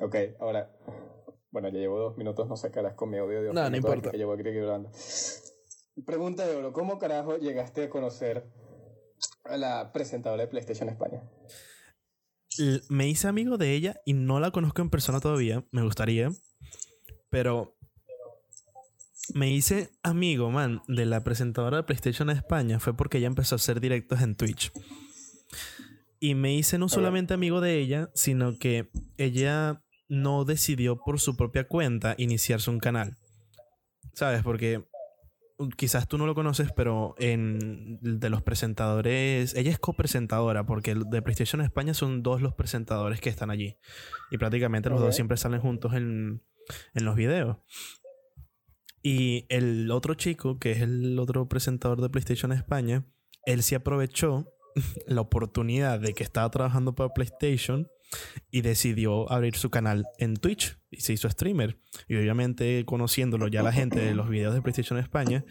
Ok, 0.00 0.16
ahora. 0.40 0.70
Bueno, 1.50 1.68
ya 1.68 1.78
llevo 1.78 1.98
dos 1.98 2.16
minutos, 2.16 2.48
no 2.48 2.56
sé 2.56 2.70
qué 2.70 2.78
harás 2.78 2.94
con 2.94 3.10
mi 3.10 3.18
audio 3.18 3.42
de 3.42 3.52
No, 3.52 3.68
no 3.68 3.76
importa. 3.76 4.10
Que 4.10 4.18
llevo 4.18 4.32
aquí 4.32 4.48
hablando. 4.48 4.90
Pregunta 6.06 6.46
de 6.46 6.56
oro: 6.56 6.72
¿Cómo 6.72 6.98
carajo 6.98 7.36
llegaste 7.36 7.84
a 7.84 7.90
conocer 7.90 8.48
a 9.44 9.56
la 9.56 9.92
presentadora 9.92 10.44
de 10.44 10.48
PlayStation 10.48 10.88
España? 10.88 11.22
Me 12.88 13.08
hice 13.08 13.28
amigo 13.28 13.58
de 13.58 13.74
ella 13.74 14.00
y 14.04 14.12
no 14.14 14.40
la 14.40 14.50
conozco 14.50 14.82
en 14.82 14.90
persona 14.90 15.20
todavía. 15.20 15.64
Me 15.70 15.82
gustaría. 15.82 16.30
Pero 17.28 17.76
me 19.34 19.50
hice 19.50 19.90
amigo, 20.02 20.50
man, 20.50 20.82
de 20.88 21.06
la 21.06 21.22
presentadora 21.22 21.78
de 21.78 21.82
PlayStation 21.84 22.30
España. 22.30 22.80
Fue 22.80 22.96
porque 22.96 23.18
ella 23.18 23.26
empezó 23.26 23.54
a 23.54 23.56
hacer 23.56 23.80
directos 23.80 24.20
en 24.22 24.34
Twitch. 24.34 24.72
Y 26.18 26.34
me 26.34 26.54
hice 26.54 26.78
no 26.78 26.88
solamente 26.88 27.34
amigo 27.34 27.60
de 27.60 27.78
ella, 27.78 28.10
sino 28.14 28.58
que 28.58 28.90
ella 29.16 29.82
no 30.10 30.44
decidió 30.44 30.96
por 30.96 31.20
su 31.20 31.36
propia 31.36 31.66
cuenta 31.66 32.14
iniciarse 32.18 32.68
un 32.68 32.80
canal. 32.80 33.16
¿Sabes? 34.12 34.42
Porque 34.42 34.84
uh, 35.58 35.68
quizás 35.70 36.08
tú 36.08 36.18
no 36.18 36.26
lo 36.26 36.34
conoces, 36.34 36.72
pero 36.72 37.14
en 37.18 37.98
de 38.02 38.28
los 38.28 38.42
presentadores, 38.42 39.54
ella 39.54 39.70
es 39.70 39.78
copresentadora, 39.78 40.66
porque 40.66 40.94
de 40.94 41.22
PlayStation 41.22 41.62
España 41.62 41.94
son 41.94 42.22
dos 42.22 42.42
los 42.42 42.54
presentadores 42.54 43.20
que 43.20 43.30
están 43.30 43.50
allí. 43.50 43.78
Y 44.30 44.38
prácticamente 44.38 44.90
los 44.90 45.00
dos 45.00 45.14
siempre 45.14 45.36
salen 45.36 45.60
juntos 45.60 45.94
en, 45.94 46.42
en 46.94 47.04
los 47.04 47.14
videos. 47.14 47.58
Y 49.02 49.46
el 49.48 49.90
otro 49.92 50.14
chico, 50.14 50.58
que 50.58 50.72
es 50.72 50.80
el 50.82 51.18
otro 51.18 51.48
presentador 51.48 52.02
de 52.02 52.10
PlayStation 52.10 52.52
España, 52.52 53.06
él 53.46 53.62
sí 53.62 53.76
aprovechó 53.76 54.52
la 55.06 55.20
oportunidad 55.20 56.00
de 56.00 56.14
que 56.14 56.24
estaba 56.24 56.50
trabajando 56.50 56.96
para 56.96 57.14
PlayStation 57.14 57.88
y 58.50 58.62
decidió 58.62 59.30
abrir 59.30 59.56
su 59.56 59.70
canal 59.70 60.06
en 60.18 60.36
Twitch 60.36 60.78
y 60.90 61.00
se 61.00 61.12
hizo 61.12 61.28
streamer. 61.28 61.78
Y 62.08 62.16
obviamente 62.16 62.84
conociéndolo 62.84 63.48
ya 63.48 63.62
la 63.62 63.72
gente 63.72 64.00
de 64.00 64.14
los 64.14 64.28
videos 64.28 64.54
de 64.54 64.62
PlayStation 64.62 64.98
España, 64.98 65.44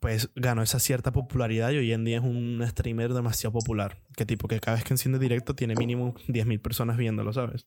pues 0.00 0.30
ganó 0.34 0.62
esa 0.62 0.78
cierta 0.78 1.12
popularidad 1.12 1.70
y 1.70 1.78
hoy 1.78 1.92
en 1.92 2.04
día 2.04 2.18
es 2.18 2.24
un 2.24 2.62
streamer 2.66 3.12
demasiado 3.12 3.52
popular. 3.52 4.02
Que 4.16 4.24
tipo 4.24 4.48
que 4.48 4.60
cada 4.60 4.76
vez 4.76 4.84
que 4.84 4.94
enciende 4.94 5.18
directo 5.18 5.54
tiene 5.54 5.74
mínimo 5.74 6.14
10.000 6.28 6.60
personas 6.60 6.96
viéndolo, 6.96 7.32
¿sabes? 7.32 7.66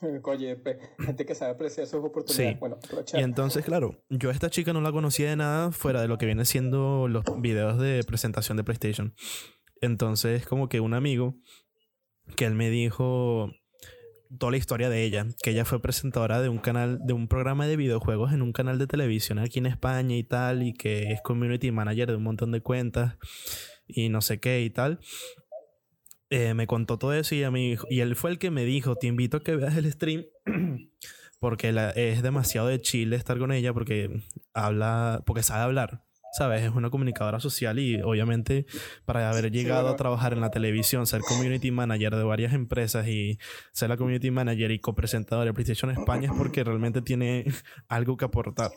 Oye, 0.24 0.58
gente 0.98 1.26
que 1.26 1.34
sabe 1.34 1.52
apreciar 1.52 1.86
sus 1.86 2.04
oportunidades. 2.04 2.54
Sí. 2.54 2.60
Bueno, 2.60 2.76
aprovechar. 2.82 3.20
Y 3.20 3.22
entonces, 3.22 3.64
claro, 3.64 4.02
yo 4.08 4.30
a 4.30 4.32
esta 4.32 4.50
chica 4.50 4.72
no 4.72 4.80
la 4.80 4.92
conocía 4.92 5.30
de 5.30 5.36
nada 5.36 5.72
fuera 5.72 6.00
de 6.00 6.08
lo 6.08 6.18
que 6.18 6.26
viene 6.26 6.44
siendo 6.44 7.08
los 7.08 7.24
videos 7.40 7.78
de 7.78 8.02
presentación 8.04 8.56
de 8.56 8.64
PlayStation. 8.64 9.14
Entonces, 9.80 10.46
como 10.46 10.68
que 10.68 10.80
un 10.80 10.94
amigo 10.94 11.36
que 12.34 12.44
él 12.46 12.54
me 12.54 12.70
dijo 12.70 13.52
toda 14.38 14.50
la 14.50 14.56
historia 14.58 14.90
de 14.90 15.04
ella, 15.04 15.26
que 15.42 15.50
ella 15.50 15.64
fue 15.64 15.80
presentadora 15.80 16.42
de 16.42 16.48
un 16.48 16.58
canal, 16.58 16.98
de 17.04 17.12
un 17.12 17.28
programa 17.28 17.66
de 17.66 17.76
videojuegos 17.76 18.32
en 18.32 18.42
un 18.42 18.52
canal 18.52 18.78
de 18.78 18.86
televisión 18.88 19.38
aquí 19.38 19.60
en 19.60 19.66
España 19.66 20.16
y 20.16 20.24
tal, 20.24 20.62
y 20.62 20.72
que 20.74 21.12
es 21.12 21.20
community 21.22 21.70
manager 21.70 22.08
de 22.08 22.16
un 22.16 22.24
montón 22.24 22.50
de 22.50 22.60
cuentas 22.60 23.16
y 23.86 24.08
no 24.08 24.20
sé 24.20 24.40
qué 24.40 24.62
y 24.62 24.70
tal. 24.70 24.98
Eh, 26.28 26.54
me 26.54 26.66
contó 26.66 26.98
todo 26.98 27.14
eso 27.14 27.36
y, 27.36 27.44
a 27.44 27.52
mí, 27.52 27.76
y 27.88 28.00
él 28.00 28.16
fue 28.16 28.30
el 28.32 28.38
que 28.40 28.50
me 28.50 28.64
dijo, 28.64 28.96
te 28.96 29.06
invito 29.06 29.36
a 29.36 29.42
que 29.44 29.54
veas 29.54 29.76
el 29.76 29.90
stream 29.92 30.24
porque 31.38 31.70
la- 31.70 31.90
es 31.90 32.20
demasiado 32.22 32.66
de 32.66 32.80
chile 32.80 33.14
estar 33.14 33.38
con 33.38 33.52
ella 33.52 33.72
porque 33.72 34.10
habla, 34.52 35.22
porque 35.24 35.44
sabe 35.44 35.62
hablar, 35.62 36.02
¿sabes? 36.36 36.62
Es 36.62 36.74
una 36.74 36.90
comunicadora 36.90 37.40
social 37.40 37.78
y 37.78 38.00
obviamente 38.02 38.66
para 39.04 39.30
haber 39.30 39.50
llegado 39.50 39.82
bueno. 39.82 39.94
a 39.94 39.96
trabajar 39.96 40.32
en 40.34 40.40
la 40.40 40.50
televisión, 40.50 41.06
ser 41.06 41.22
community 41.22 41.70
manager 41.70 42.14
de 42.14 42.24
varias 42.24 42.52
empresas 42.52 43.08
y 43.08 43.38
ser 43.72 43.88
la 43.88 43.96
community 43.96 44.30
manager 44.30 44.70
y 44.70 44.78
copresentadora 44.78 45.46
de 45.46 45.54
PlayStation 45.54 45.90
España 45.90 46.30
es 46.30 46.36
porque 46.36 46.62
realmente 46.62 47.00
tiene 47.00 47.46
algo 47.88 48.16
que 48.16 48.26
aportar. 48.26 48.70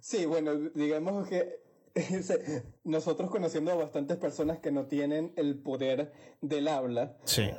Sí, 0.00 0.24
bueno, 0.24 0.54
digamos 0.74 1.28
que 1.28 1.60
nosotros 2.84 3.30
conociendo 3.30 3.72
a 3.72 3.74
bastantes 3.74 4.16
personas 4.16 4.58
que 4.60 4.72
no 4.72 4.86
tienen 4.86 5.32
el 5.36 5.56
poder 5.56 6.12
del 6.40 6.68
habla, 6.68 7.16
Sí. 7.24 7.50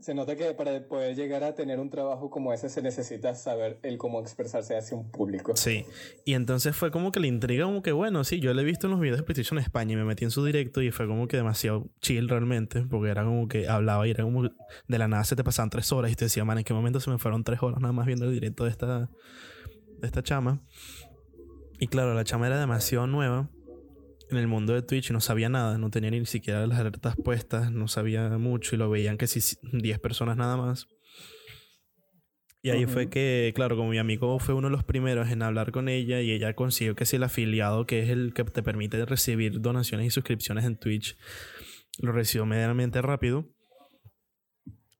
Se, 0.00 0.14
nota 0.14 0.36
que 0.36 0.52
para 0.54 0.86
poder 0.86 1.14
llegar 1.16 1.44
a 1.44 1.54
tener 1.54 1.80
un 1.80 1.90
trabajo 1.90 2.30
como 2.30 2.52
ese 2.52 2.68
se 2.68 2.82
necesita 2.82 3.34
saber 3.34 3.78
el 3.82 3.98
cómo 3.98 4.20
expresarse 4.20 4.76
hacia 4.76 4.96
un 4.96 5.10
público. 5.10 5.56
Sí, 5.56 5.84
y 6.24 6.34
entonces 6.34 6.76
fue 6.76 6.90
como 6.90 7.12
que 7.12 7.20
la 7.20 7.26
intriga, 7.26 7.64
como 7.64 7.82
que 7.82 7.92
bueno, 7.92 8.24
sí, 8.24 8.40
yo 8.40 8.52
le 8.54 8.62
he 8.62 8.64
visto 8.64 8.86
en 8.86 8.92
los 8.92 9.00
videos 9.00 9.18
de 9.18 9.22
PlayStation 9.24 9.58
España 9.58 9.94
y 9.94 9.96
me 9.96 10.04
metí 10.04 10.24
en 10.24 10.30
su 10.30 10.44
directo 10.44 10.82
y 10.82 10.90
fue 10.90 11.06
como 11.06 11.28
que 11.28 11.36
demasiado 11.36 11.88
chill 12.00 12.28
realmente, 12.28 12.82
porque 12.82 13.10
era 13.10 13.24
como 13.24 13.48
que 13.48 13.68
hablaba 13.68 14.06
y 14.06 14.10
era 14.10 14.24
como 14.24 14.42
de 14.44 14.98
la 14.98 15.08
nada 15.08 15.24
se 15.24 15.36
te 15.36 15.44
pasaban 15.44 15.70
tres 15.70 15.92
horas 15.92 16.10
y 16.10 16.14
te 16.14 16.26
decía, 16.26 16.44
man, 16.44 16.58
¿en 16.58 16.64
qué 16.64 16.74
momento 16.74 17.00
se 17.00 17.10
me 17.10 17.18
fueron 17.18 17.44
tres 17.44 17.62
horas 17.62 17.80
nada 17.80 17.92
más 17.92 18.06
viendo 18.06 18.26
el 18.26 18.32
directo 18.32 18.64
de 18.64 18.70
esta, 18.70 19.10
de 19.98 20.06
esta 20.06 20.22
chama? 20.22 20.60
Y 21.78 21.88
claro, 21.88 22.14
la 22.14 22.24
chama 22.24 22.46
era 22.46 22.58
demasiado 22.58 23.06
nueva 23.06 23.50
en 24.34 24.42
el 24.42 24.48
mundo 24.48 24.74
de 24.74 24.82
Twitch 24.82 25.10
no 25.10 25.20
sabía 25.20 25.48
nada, 25.48 25.78
no 25.78 25.90
tenía 25.90 26.10
ni 26.10 26.24
siquiera 26.26 26.66
las 26.66 26.78
alertas 26.78 27.16
puestas, 27.16 27.70
no 27.70 27.88
sabía 27.88 28.28
mucho 28.38 28.74
y 28.74 28.78
lo 28.78 28.90
veían 28.90 29.16
que 29.16 29.26
si 29.26 29.56
10 29.72 29.98
personas 30.00 30.36
nada 30.36 30.56
más. 30.56 30.88
Y 32.62 32.70
ahí 32.70 32.86
fue 32.86 33.10
que, 33.10 33.52
claro, 33.54 33.76
como 33.76 33.90
mi 33.90 33.98
amigo 33.98 34.38
fue 34.38 34.54
uno 34.54 34.68
de 34.68 34.72
los 34.72 34.84
primeros 34.84 35.30
en 35.30 35.42
hablar 35.42 35.70
con 35.70 35.90
ella 35.90 36.22
y 36.22 36.30
ella 36.30 36.54
consiguió 36.54 36.94
que 36.94 37.04
si 37.04 37.16
el 37.16 37.22
afiliado, 37.22 37.84
que 37.84 38.02
es 38.02 38.08
el 38.08 38.32
que 38.32 38.42
te 38.44 38.62
permite 38.62 39.04
recibir 39.04 39.60
donaciones 39.60 40.06
y 40.06 40.10
suscripciones 40.10 40.64
en 40.64 40.78
Twitch, 40.78 41.18
lo 41.98 42.12
recibió 42.12 42.46
medianamente 42.46 43.02
rápido. 43.02 43.53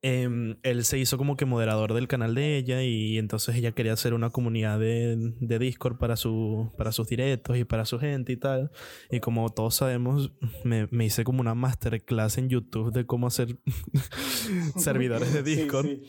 Em, 0.04 0.56
él 0.62 0.84
se 0.84 0.98
hizo 0.98 1.16
como 1.16 1.36
que 1.38 1.46
moderador 1.46 1.94
del 1.94 2.08
canal 2.08 2.34
de 2.34 2.58
ella 2.58 2.82
y 2.82 3.16
entonces 3.16 3.56
ella 3.56 3.72
quería 3.72 3.94
hacer 3.94 4.12
una 4.12 4.28
comunidad 4.28 4.78
de, 4.78 5.16
de 5.40 5.58
Discord 5.58 5.96
para, 5.96 6.16
su, 6.16 6.70
para 6.76 6.92
sus 6.92 7.08
directos 7.08 7.56
y 7.56 7.64
para 7.64 7.86
su 7.86 7.98
gente 7.98 8.30
y 8.32 8.36
tal. 8.36 8.70
Y 9.10 9.20
como 9.20 9.48
todos 9.48 9.76
sabemos, 9.76 10.32
me, 10.62 10.88
me 10.90 11.06
hice 11.06 11.24
como 11.24 11.40
una 11.40 11.54
masterclass 11.54 12.36
en 12.36 12.50
YouTube 12.50 12.92
de 12.92 13.06
cómo 13.06 13.26
hacer 13.28 13.56
servidores 14.76 15.32
de 15.32 15.42
Sí, 15.44 15.56
Discord. 15.56 15.86
sí. 15.86 16.02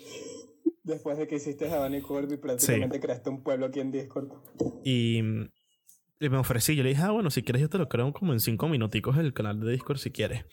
Después 0.83 1.17
de 1.17 1.27
que 1.27 1.37
hiciste 1.37 1.71
Havana 1.71 1.97
y 1.97 2.01
Corby, 2.01 2.37
prácticamente 2.37 2.99
creaste 2.99 3.29
un 3.29 3.41
pueblo 3.41 3.65
aquí 3.65 3.79
en 3.79 3.91
Discord. 3.91 4.27
Y, 4.83 5.19
y 6.19 6.29
me 6.29 6.37
ofrecí. 6.37 6.75
Yo 6.75 6.83
le 6.83 6.89
dije, 6.89 7.01
ah, 7.01 7.11
bueno, 7.11 7.31
si 7.31 7.41
quieres, 7.41 7.61
yo 7.61 7.69
te 7.69 7.77
lo 7.79 7.89
creo 7.89 8.13
como 8.13 8.33
en 8.33 8.39
cinco 8.39 8.67
minuticos 8.67 9.17
el 9.17 9.33
canal 9.33 9.59
de 9.61 9.71
Discord 9.71 9.97
si 9.97 10.11
quieres. 10.11 10.45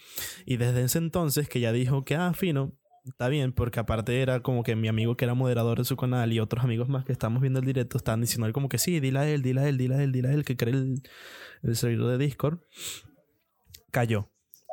Y 0.47 0.57
desde 0.57 0.85
ese 0.85 0.99
entonces 0.99 1.49
que 1.49 1.61
ya 1.61 1.73
dijo 1.73 2.05
que, 2.05 2.15
ah, 2.15 2.33
fino, 2.35 2.73
está 3.05 3.29
bien, 3.29 3.53
porque 3.53 3.81
aparte 3.81 4.21
era 4.21 4.41
como 4.41 4.63
que 4.63 4.77
mi 4.77 4.89
amigo 4.89 5.17
que 5.17 5.25
era 5.25 5.35
moderador 5.35 5.79
de 5.79 5.85
su 5.85 5.97
canal 5.97 6.33
y 6.33 6.41
otros 6.41 6.65
amigos 6.65 6.89
más 6.89 7.05
que 7.05 7.13
estamos 7.13 7.41
viendo 7.41 7.61
el 7.61 7.67
directo 7.67 7.97
estaban 7.97 8.21
diciendo 8.21 8.53
como 8.53 8.69
que 8.69 8.79
sí, 8.79 9.01
dile 9.01 9.19
a 9.19 9.29
él, 9.29 9.43
dile 9.43 9.61
a 9.63 9.69
él, 9.69 9.79
dile 9.79 9.97
a 9.97 10.03
él, 10.03 10.13
dile 10.13 10.29
a 10.29 10.33
él 10.33 10.45
que 10.45 10.57
cree 10.57 10.75
el, 10.75 11.03
el 11.63 11.77
servidor 11.77 12.11
de 12.11 12.19
Discord. 12.19 12.61
Cayó. 13.91 14.32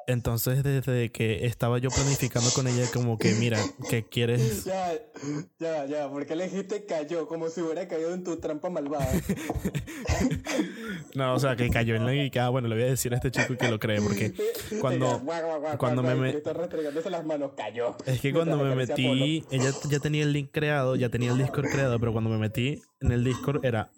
Entonces, 0.09 0.63
desde 0.63 1.11
que 1.11 1.45
estaba 1.45 1.77
yo 1.77 1.91
planificando 1.91 2.49
con 2.55 2.67
ella, 2.67 2.87
como 2.91 3.19
que, 3.19 3.35
mira, 3.35 3.59
¿qué 3.91 4.03
quieres? 4.03 4.65
Ya, 4.65 4.91
ya, 5.59 5.85
ya, 5.85 6.09
porque 6.09 6.35
le 6.35 6.45
dijiste 6.45 6.83
cayó, 6.85 7.27
como 7.27 7.47
si 7.49 7.61
hubiera 7.61 7.87
caído 7.87 8.11
en 8.15 8.23
tu 8.23 8.37
trampa 8.37 8.71
malvada. 8.71 9.07
No, 11.15 11.33
o 11.35 11.39
sea, 11.39 11.55
que 11.55 11.69
cayó 11.69 11.95
en 11.95 12.05
la 12.05 12.15
y 12.15 12.29
que, 12.31 12.39
ah, 12.39 12.49
bueno, 12.49 12.67
le 12.67 12.75
voy 12.75 12.83
a 12.85 12.87
decir 12.87 13.13
a 13.13 13.17
este 13.17 13.31
chico 13.31 13.55
que 13.55 13.69
lo 13.69 13.79
cree, 13.79 14.01
porque 14.01 14.33
cuando, 14.81 15.21
cuando 15.77 16.01
me 16.03 16.09
guau, 16.09 16.17
me- 16.21 16.29
y 16.29 16.31
Cristo 16.33 16.53
restregándose 16.53 17.09
las 17.09 17.25
manos, 17.25 17.51
cayó. 17.55 17.95
Es 18.05 18.19
que 18.21 18.33
cuando 18.33 18.57
me 18.57 18.75
metí, 18.75 19.43
ella 19.51 19.71
ya 19.89 19.99
tenía 19.99 20.23
el 20.23 20.33
link 20.33 20.49
creado, 20.51 20.95
ya 20.95 21.09
tenía 21.09 21.31
el 21.31 21.37
Discord 21.37 21.69
creado, 21.69 21.99
pero 21.99 22.11
cuando 22.13 22.29
me 22.29 22.37
metí 22.37 22.81
en 22.99 23.11
el 23.11 23.23
Discord 23.23 23.63
era 23.65 23.91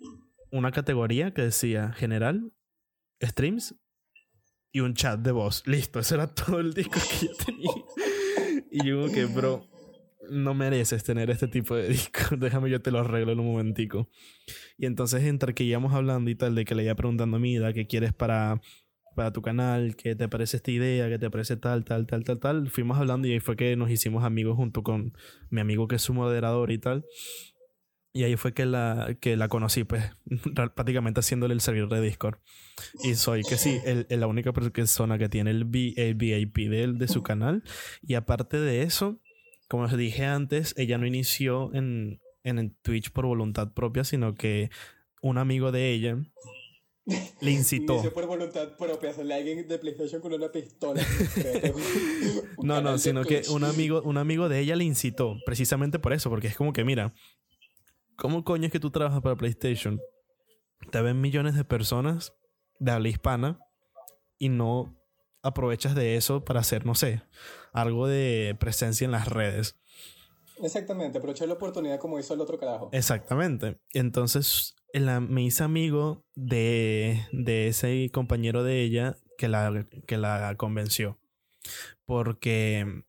una 0.51 0.72
categoría 0.72 1.33
que 1.33 1.41
decía 1.43 1.93
general, 1.93 2.51
streams 3.22 3.75
y 4.72 4.80
un 4.80 4.94
chat 4.94 5.20
de 5.20 5.32
voz. 5.32 5.64
Listo, 5.66 6.00
ese 6.00 6.16
era 6.16 6.28
todo 6.28 6.59
el 6.59 6.74
Discord 6.74 7.04
que 7.04 7.28
yo 7.28 7.34
tenía. 7.46 7.72
Y 8.72 8.88
yo 8.88 9.02
como 9.02 9.14
que, 9.14 9.26
bro, 9.26 9.68
no 10.30 10.53
mereces 10.53 11.03
tener 11.03 11.29
este 11.29 11.47
tipo 11.47 11.76
de 11.76 11.90
Discord. 11.90 12.40
Déjame 12.40 12.70
yo 12.70 12.82
te 12.82 12.91
lo 12.91 13.00
arreglo 13.00 13.34
en 13.34 13.40
un 13.40 13.47
momentico. 13.47 14.09
Y 14.78 14.85
entonces 14.85 15.23
entre 15.23 15.53
que 15.53 15.64
íbamos 15.64 15.94
hablando 15.94 16.29
y 16.29 16.35
tal, 16.35 16.56
de 16.56 16.66
que 16.66 16.76
le 16.76 16.84
iba 16.84 16.96
preguntando, 16.96 17.38
mira, 17.40 17.73
¿qué 17.73 17.85
quieres 17.85 18.14
para, 18.14 18.62
para 19.16 19.34
tu 19.34 19.41
canal? 19.41 19.96
¿Qué 19.96 20.16
te 20.16 20.29
parece 20.29 20.58
esta 20.58 20.72
idea? 20.72 21.09
¿Qué 21.09 21.20
te 21.20 21.29
parece 21.29 21.58
tal, 21.58 21.84
tal, 21.84 22.08
tal, 22.08 22.24
tal, 22.24 22.40
tal? 22.40 22.70
Fuimos 22.70 22.97
hablando 22.97 23.28
y 23.28 23.34
ahí 23.34 23.40
fue 23.40 23.56
que 23.56 23.76
nos 23.76 23.91
hicimos 23.91 24.24
amigos 24.24 24.56
junto 24.56 24.84
con 24.84 25.14
mi 25.50 25.59
amigo 25.59 25.88
que 25.88 25.96
es 25.96 26.02
su 26.02 26.14
moderador 26.14 26.72
y 26.72 26.78
tal. 26.78 27.06
Y 28.13 28.23
ahí 28.23 28.35
fue 28.35 28.53
que 28.53 28.66
la, 28.66 29.16
que 29.22 29.37
la 29.37 29.47
conocí, 29.47 29.85
pues, 29.85 30.03
prácticamente 30.75 31.22
haciéndole 31.22 31.53
el 31.53 31.61
servidor 31.61 31.90
de 31.90 32.02
Discord. 32.02 32.40
Y 33.03 33.16
soy 33.16 33.41
que 33.43 33.58
sí, 33.58 33.79
el, 33.85 34.05
el- 34.09 34.19
la 34.19 34.28
única 34.28 34.52
persona 34.52 35.17
que 35.17 35.29
tiene 35.29 35.52
el, 35.52 35.63
V- 35.66 35.93
el 35.96 36.16
VIP 36.16 36.69
de, 36.69 36.91
de 36.93 37.08
su 37.08 37.23
canal. 37.23 37.63
Y 38.02 38.16
aparte 38.16 38.59
de 38.59 38.84
eso, 38.84 39.22
como 39.69 39.84
os 39.84 39.96
dije 39.96 40.25
antes, 40.25 40.73
ella 40.78 40.97
no 40.97 41.05
inició 41.08 41.73
en, 41.73 42.19
en 42.43 42.59
el 42.59 42.75
Twitch 42.81 43.11
por 43.11 43.25
voluntad 43.25 43.72
propia, 43.73 44.03
sino 44.03 44.35
que 44.35 44.69
un 45.22 45.37
amigo 45.37 45.72
de 45.72 45.91
ella 45.91 46.17
le 47.40 47.52
incitó. 47.52 47.93
Inició 47.93 48.11
por 48.14 48.25
voluntad 48.28 48.75
propia, 48.78 49.14
sale 49.14 49.34
alguien 49.35 49.66
de 49.69 49.79
PlayStation 49.79 50.19
con 50.22 50.34
una 50.34 50.52
pistola. 50.52 51.02
No, 52.64 52.81
no, 52.81 52.97
sino 52.97 53.23
que 53.23 53.41
un 53.49 53.64
amigo, 53.64 54.02
un 54.03 54.17
amigo 54.17 54.47
de 54.49 54.59
ella 54.59 54.75
le 54.75 54.84
incitó, 54.84 55.37
precisamente 55.46 55.97
por 55.99 56.14
eso, 56.14 56.29
porque 56.29 56.47
es 56.47 56.55
como 56.55 56.73
que, 56.73 56.84
mira, 56.84 57.14
¿cómo 58.17 58.43
coño 58.43 58.66
es 58.67 58.72
que 58.72 58.79
tú 58.79 58.91
trabajas 58.91 59.22
para 59.22 59.35
PlayStation? 59.35 59.99
Te 60.91 61.02
ven 61.02 61.22
millones 61.22 61.55
de 61.55 61.63
personas 61.63 62.34
de 62.79 62.91
habla 62.91 63.09
hispana 63.09 63.59
y 64.40 64.49
no 64.49 64.97
aprovechas 65.43 65.96
de 65.96 66.16
eso 66.16 66.43
para 66.43 66.59
hacer, 66.59 66.85
no 66.85 66.96
sé, 66.96 67.22
algo 67.73 68.08
de 68.08 68.55
presencia 68.59 69.05
en 69.05 69.11
las 69.11 69.28
redes. 69.28 69.75
Exactamente, 70.63 71.17
aprovechó 71.17 71.46
la 71.47 71.53
oportunidad 71.53 71.99
como 71.99 72.19
hizo 72.19 72.34
el 72.34 72.41
otro 72.41 72.59
carajo. 72.59 72.90
Exactamente. 72.91 73.79
Entonces 73.93 74.75
la- 74.93 75.19
me 75.19 75.43
hice 75.43 75.64
amigo 75.64 76.23
de, 76.35 77.25
de 77.31 77.67
ese 77.67 78.09
compañero 78.14 78.64
de 78.64 78.81
ella 78.84 79.17
que 79.37 79.47
la, 79.47 79.87
que 80.07 80.17
la 80.17 80.55
convenció. 80.57 81.19
Porque 82.05 83.03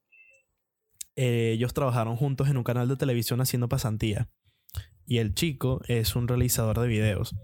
eh, 1.17 1.53
ellos 1.55 1.75
trabajaron 1.75 2.17
juntos 2.17 2.49
en 2.49 2.57
un 2.57 2.65
canal 2.65 2.89
de 2.89 2.97
televisión 2.97 3.41
haciendo 3.41 3.69
pasantía. 3.69 4.31
Y 5.07 5.19
el 5.19 5.35
chico 5.35 5.81
es 5.89 6.17
un 6.17 6.29
realizador 6.29 6.79
de 6.81 6.89
videos. 6.89 7.35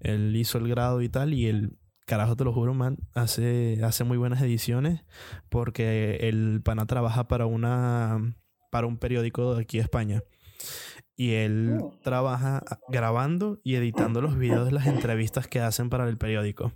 Él 0.00 0.34
hizo 0.36 0.58
el 0.58 0.68
grado 0.68 1.02
y 1.02 1.08
tal. 1.08 1.32
Y 1.34 1.46
el 1.46 1.78
carajo, 2.06 2.36
te 2.36 2.44
lo 2.44 2.52
juro, 2.52 2.74
man, 2.74 2.98
hace, 3.14 3.78
hace 3.82 4.04
muy 4.04 4.18
buenas 4.18 4.42
ediciones. 4.42 5.02
Porque 5.48 6.16
el 6.22 6.60
pana 6.62 6.86
trabaja 6.86 7.28
para 7.28 7.46
una 7.46 8.34
para 8.70 8.86
un 8.86 8.96
periódico 8.96 9.54
de 9.54 9.62
aquí 9.62 9.76
de 9.78 9.82
España. 9.84 10.22
Y 11.16 11.32
él 11.32 11.78
Oh. 11.80 11.98
trabaja 12.02 12.62
grabando 12.88 13.60
y 13.62 13.74
editando 13.74 14.22
los 14.22 14.38
videos 14.38 14.64
de 14.64 14.72
las 14.72 14.86
entrevistas 14.86 15.46
que 15.46 15.60
hacen 15.60 15.90
para 15.90 16.08
el 16.08 16.16
periódico. 16.16 16.72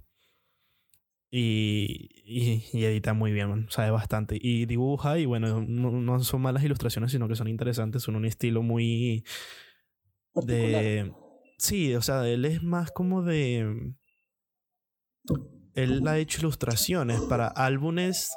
Y, 1.30 2.10
y, 2.24 2.64
y 2.72 2.84
edita 2.84 3.12
muy 3.12 3.32
bien, 3.32 3.48
man. 3.48 3.66
sabe 3.70 3.90
bastante. 3.90 4.38
Y 4.40 4.66
dibuja, 4.66 5.19
y 5.19 5.26
bueno, 5.26 5.64
no, 5.66 5.90
no 5.90 6.20
son 6.20 6.42
malas 6.42 6.62
ilustraciones, 6.64 7.10
sino 7.12 7.28
que 7.28 7.34
son 7.34 7.48
interesantes, 7.48 8.02
son 8.02 8.16
un 8.16 8.24
estilo 8.24 8.62
muy 8.62 9.24
Particular. 10.36 10.82
de... 10.84 11.14
Sí, 11.58 11.94
o 11.94 12.02
sea, 12.02 12.26
él 12.28 12.44
es 12.44 12.62
más 12.62 12.90
como 12.92 13.22
de... 13.22 13.94
Él 15.74 16.06
ha 16.06 16.18
hecho 16.18 16.40
ilustraciones 16.40 17.20
para 17.22 17.48
álbumes 17.48 18.30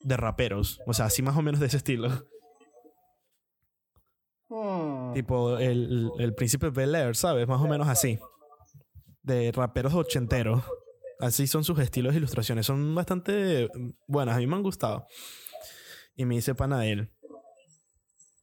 de 0.00 0.16
raperos, 0.16 0.80
o 0.86 0.92
sea, 0.92 1.06
así 1.06 1.22
más 1.22 1.36
o 1.36 1.42
menos 1.42 1.60
de 1.60 1.66
ese 1.66 1.78
estilo. 1.78 2.08
Hmm. 4.48 5.14
Tipo 5.14 5.58
el, 5.58 6.10
el 6.18 6.34
príncipe 6.34 6.70
Bel 6.70 6.94
Air, 6.94 7.16
¿sabes? 7.16 7.46
Más 7.48 7.60
o 7.60 7.68
menos 7.68 7.88
así. 7.88 8.18
De 9.22 9.52
raperos 9.52 9.94
ochenteros. 9.94 10.62
Así 11.20 11.46
son 11.46 11.64
sus 11.64 11.78
estilos 11.78 12.14
de 12.14 12.18
ilustraciones. 12.18 12.66
Son 12.66 12.94
bastante 12.94 13.68
buenas. 14.06 14.36
A 14.36 14.38
mí 14.38 14.46
me 14.46 14.56
han 14.56 14.62
gustado. 14.62 15.06
Y 16.16 16.24
me 16.24 16.36
hice 16.36 16.54
pana 16.54 16.80
de 16.80 16.92
él. 16.92 17.12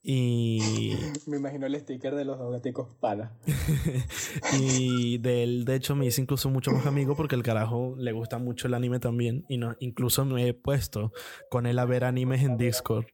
Y, 0.10 0.96
Me 1.28 1.36
imagino 1.36 1.66
el 1.66 1.78
sticker 1.78 2.16
de 2.16 2.24
los 2.24 2.40
dos 2.40 2.50
gaticos 2.54 2.88
pana. 3.02 3.34
y 4.58 5.18
de 5.18 5.44
él, 5.44 5.66
de 5.66 5.76
hecho, 5.76 5.96
me 5.98 6.06
hice 6.06 6.22
incluso 6.22 6.50
mucho 6.50 6.72
más 6.72 6.86
amigo 6.86 7.16
porque 7.18 7.36
el 7.36 7.44
carajo 7.44 7.94
le 7.98 8.14
gusta 8.14 8.38
mucho 8.38 8.68
el 8.68 8.74
anime 8.74 9.00
también. 9.02 9.44
Y 9.50 9.58
no, 9.58 9.76
incluso 9.80 10.24
me 10.24 10.48
he 10.48 10.54
puesto 10.54 11.12
con 11.50 11.66
él 11.66 11.78
a 11.78 11.84
ver 11.86 12.06
animes 12.06 12.42
en 12.44 12.56
Discord. 12.58 13.06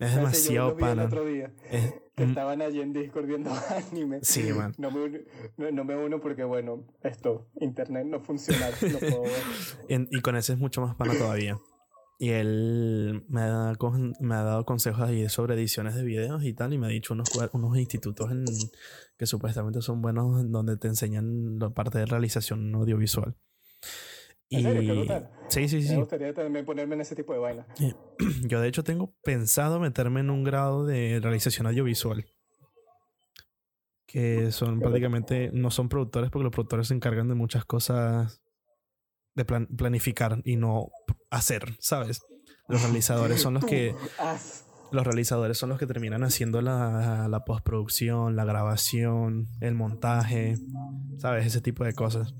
Es 0.00 0.10
yo 0.10 0.16
demasiado 0.16 0.68
vi 0.74 0.82
el 0.82 0.88
pana. 0.88 1.04
otro 1.04 1.24
día. 1.24 1.52
Es- 1.70 1.94
Que 2.16 2.24
estaban 2.24 2.62
allí 2.62 2.80
en 2.80 2.92
Discord 2.92 3.26
viendo 3.26 3.50
anime. 3.92 4.18
Sí, 4.22 4.42
man. 4.52 4.74
No 4.76 4.90
me, 4.90 5.04
uno, 5.04 5.18
no, 5.56 5.70
no 5.70 5.84
me 5.84 5.94
uno 5.96 6.20
porque, 6.20 6.42
bueno, 6.42 6.84
esto, 7.04 7.46
internet 7.60 8.06
no 8.06 8.18
funciona. 8.18 8.70
No 8.70 8.98
puedo 8.98 9.22
ver. 9.22 10.08
Y 10.10 10.20
con 10.20 10.34
ese 10.34 10.54
es 10.54 10.58
mucho 10.58 10.80
más 10.80 10.96
pana 10.96 11.14
todavía. 11.16 11.56
Y 12.20 12.30
él 12.30 13.24
me 13.28 13.42
ha, 13.42 13.72
me 14.20 14.34
ha 14.34 14.42
dado 14.42 14.64
consejos 14.64 15.02
ahí 15.02 15.28
sobre 15.28 15.54
ediciones 15.54 15.94
de 15.94 16.02
videos 16.02 16.42
y 16.44 16.52
tal. 16.52 16.72
Y 16.72 16.78
me 16.78 16.86
ha 16.86 16.90
dicho 16.90 17.14
unos, 17.14 17.28
unos 17.52 17.76
institutos 17.78 18.30
en- 18.32 18.44
que 19.16 19.26
supuestamente 19.26 19.80
son 19.82 20.02
buenos 20.02 20.40
en 20.40 20.50
donde 20.50 20.76
te 20.76 20.88
enseñan 20.88 21.58
la 21.60 21.70
parte 21.70 21.98
de 21.98 22.06
realización 22.06 22.74
audiovisual. 22.74 23.36
¿En 24.50 24.62
serio? 24.62 24.80
Qué 24.80 24.98
brutal. 24.98 25.30
sí, 25.48 25.68
sí, 25.68 25.82
sí. 25.82 25.90
Me 25.92 25.98
gustaría 25.98 26.32
también 26.34 26.64
ponerme 26.64 26.94
en 26.96 27.02
ese 27.02 27.14
tipo 27.14 27.32
de 27.34 27.38
vaina. 27.38 27.66
Yo 28.48 28.60
de 28.60 28.68
hecho 28.68 28.82
tengo 28.82 29.14
pensado 29.22 29.78
meterme 29.78 30.20
en 30.20 30.30
un 30.30 30.42
grado 30.42 30.86
de 30.86 31.20
realización 31.22 31.66
audiovisual. 31.68 32.26
Que 34.06 34.50
son 34.52 34.80
prácticamente, 34.80 35.50
no 35.52 35.70
son 35.70 35.88
productores 35.90 36.30
porque 36.30 36.44
los 36.44 36.52
productores 36.52 36.88
se 36.88 36.94
encargan 36.94 37.28
de 37.28 37.34
muchas 37.34 37.66
cosas 37.66 38.40
de 39.38 39.44
plan- 39.46 39.66
planificar 39.68 40.40
y 40.44 40.56
no 40.56 40.88
hacer, 41.30 41.76
¿sabes? 41.80 42.20
Los 42.68 42.82
realizadores 42.82 43.40
son 43.40 43.54
los 43.54 43.64
que, 43.64 43.94
los 44.92 45.06
realizadores 45.06 45.56
son 45.56 45.70
los 45.70 45.78
que 45.78 45.86
terminan 45.86 46.22
haciendo 46.24 46.60
la, 46.60 47.28
la 47.28 47.44
postproducción, 47.44 48.36
la 48.36 48.44
grabación, 48.44 49.46
el 49.60 49.74
montaje, 49.74 50.56
¿sabes? 51.18 51.46
Ese 51.46 51.60
tipo 51.62 51.84
de 51.84 51.94
cosas. 51.94 52.34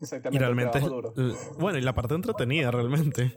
Exactamente. 0.00 0.36
Y 0.36 0.38
realmente 0.38 0.80
duro. 0.80 1.12
bueno, 1.58 1.78
y 1.78 1.82
la 1.82 1.94
parte 1.94 2.14
entretenida 2.14 2.70
realmente. 2.70 3.34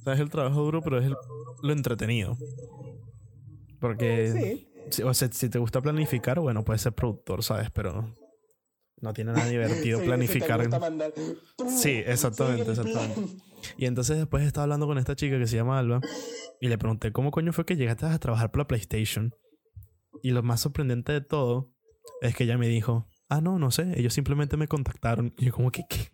O 0.00 0.02
sea, 0.02 0.12
es 0.14 0.20
el 0.20 0.28
trabajo 0.30 0.60
duro, 0.62 0.82
pero 0.82 0.98
es 0.98 1.06
el- 1.06 1.16
lo 1.62 1.72
entretenido. 1.72 2.36
Porque, 3.80 4.32
Sí. 4.32 4.68
si, 4.90 5.02
o 5.02 5.14
sea, 5.14 5.28
si 5.32 5.48
te 5.48 5.58
gusta 5.58 5.80
planificar, 5.80 6.40
bueno, 6.40 6.64
puedes 6.64 6.82
ser 6.82 6.92
productor, 6.92 7.42
¿sabes? 7.42 7.70
Pero 7.70 8.14
no 9.00 9.12
tiene 9.12 9.32
nada 9.32 9.46
divertido 9.48 9.98
Sí, 10.00 10.04
planificar. 10.06 10.62
Si 10.62 10.68
mandar, 10.68 11.12
Sí, 11.68 12.02
exactamente, 12.06 12.70
exactamente. 12.70 13.42
Y 13.76 13.86
entonces 13.86 14.16
después 14.18 14.44
estaba 14.44 14.64
hablando 14.64 14.86
con 14.86 14.98
esta 14.98 15.14
chica 15.16 15.38
que 15.38 15.46
se 15.46 15.56
llama 15.56 15.78
Alba 15.78 16.00
y 16.60 16.68
le 16.68 16.78
pregunté, 16.78 17.12
¿cómo 17.12 17.30
coño 17.30 17.52
fue 17.52 17.64
que 17.66 17.76
llegaste 17.76 18.06
a 18.06 18.18
trabajar 18.18 18.50
para 18.50 18.66
PlayStation? 18.66 19.34
Y 20.22 20.30
lo 20.30 20.42
más 20.42 20.60
sorprendente 20.60 21.12
de 21.12 21.20
todo 21.20 21.72
es 22.22 22.34
que 22.34 22.44
ella 22.44 22.58
me 22.58 22.68
dijo, 22.68 23.06
ah, 23.28 23.40
no, 23.40 23.58
no 23.58 23.70
sé, 23.70 23.92
ellos 23.98 24.12
simplemente 24.14 24.56
me 24.56 24.68
contactaron. 24.68 25.34
Y 25.38 25.46
yo 25.46 25.52
como 25.52 25.70
que, 25.70 25.82
¿qué? 25.88 26.08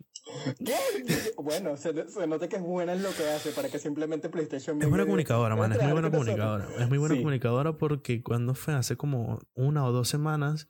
¿Qué? 0.63 0.75
Bueno, 1.37 1.77
se, 1.77 2.09
se 2.09 2.27
nota 2.27 2.49
que 2.49 2.57
es 2.57 2.61
buena 2.61 2.91
en 2.91 3.01
lo 3.01 3.09
que 3.11 3.25
hace 3.29 3.51
para 3.51 3.69
que 3.69 3.79
simplemente 3.79 4.27
PlayStation. 4.27 4.81
Es 4.81 4.89
buena 4.89 5.05
comunicadora, 5.05 5.55
man. 5.55 5.71
Es 5.71 5.81
muy 5.81 5.93
buena 5.93 6.11
comunicadora. 6.11 6.67
Es 6.77 6.89
muy 6.89 6.97
buena 6.97 7.15
Sí. 7.15 7.21
comunicadora 7.21 7.77
porque 7.77 8.21
cuando 8.21 8.53
fue 8.53 8.73
hace 8.73 8.97
como 8.97 9.39
una 9.55 9.85
o 9.85 9.93
dos 9.93 10.09
semanas 10.09 10.67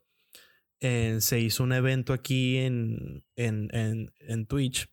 eh, 0.80 1.18
se 1.20 1.40
hizo 1.40 1.62
un 1.62 1.72
evento 1.72 2.12
aquí 2.12 2.58
en, 2.58 3.24
en, 3.36 3.68
en, 3.74 4.12
en 4.20 4.46
Twitch 4.46 4.88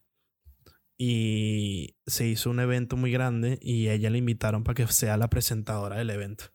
y 0.97 1.97
se 2.05 2.27
hizo 2.27 2.49
un 2.49 2.59
evento 2.59 2.95
muy 2.97 3.11
grande 3.11 3.59
y 3.61 3.89
ella 3.89 4.09
le 4.09 4.17
invitaron 4.17 4.63
para 4.63 4.75
que 4.75 4.87
sea 4.87 5.17
la 5.17 5.29
presentadora 5.29 5.97
del 5.97 6.09
evento. 6.09 6.45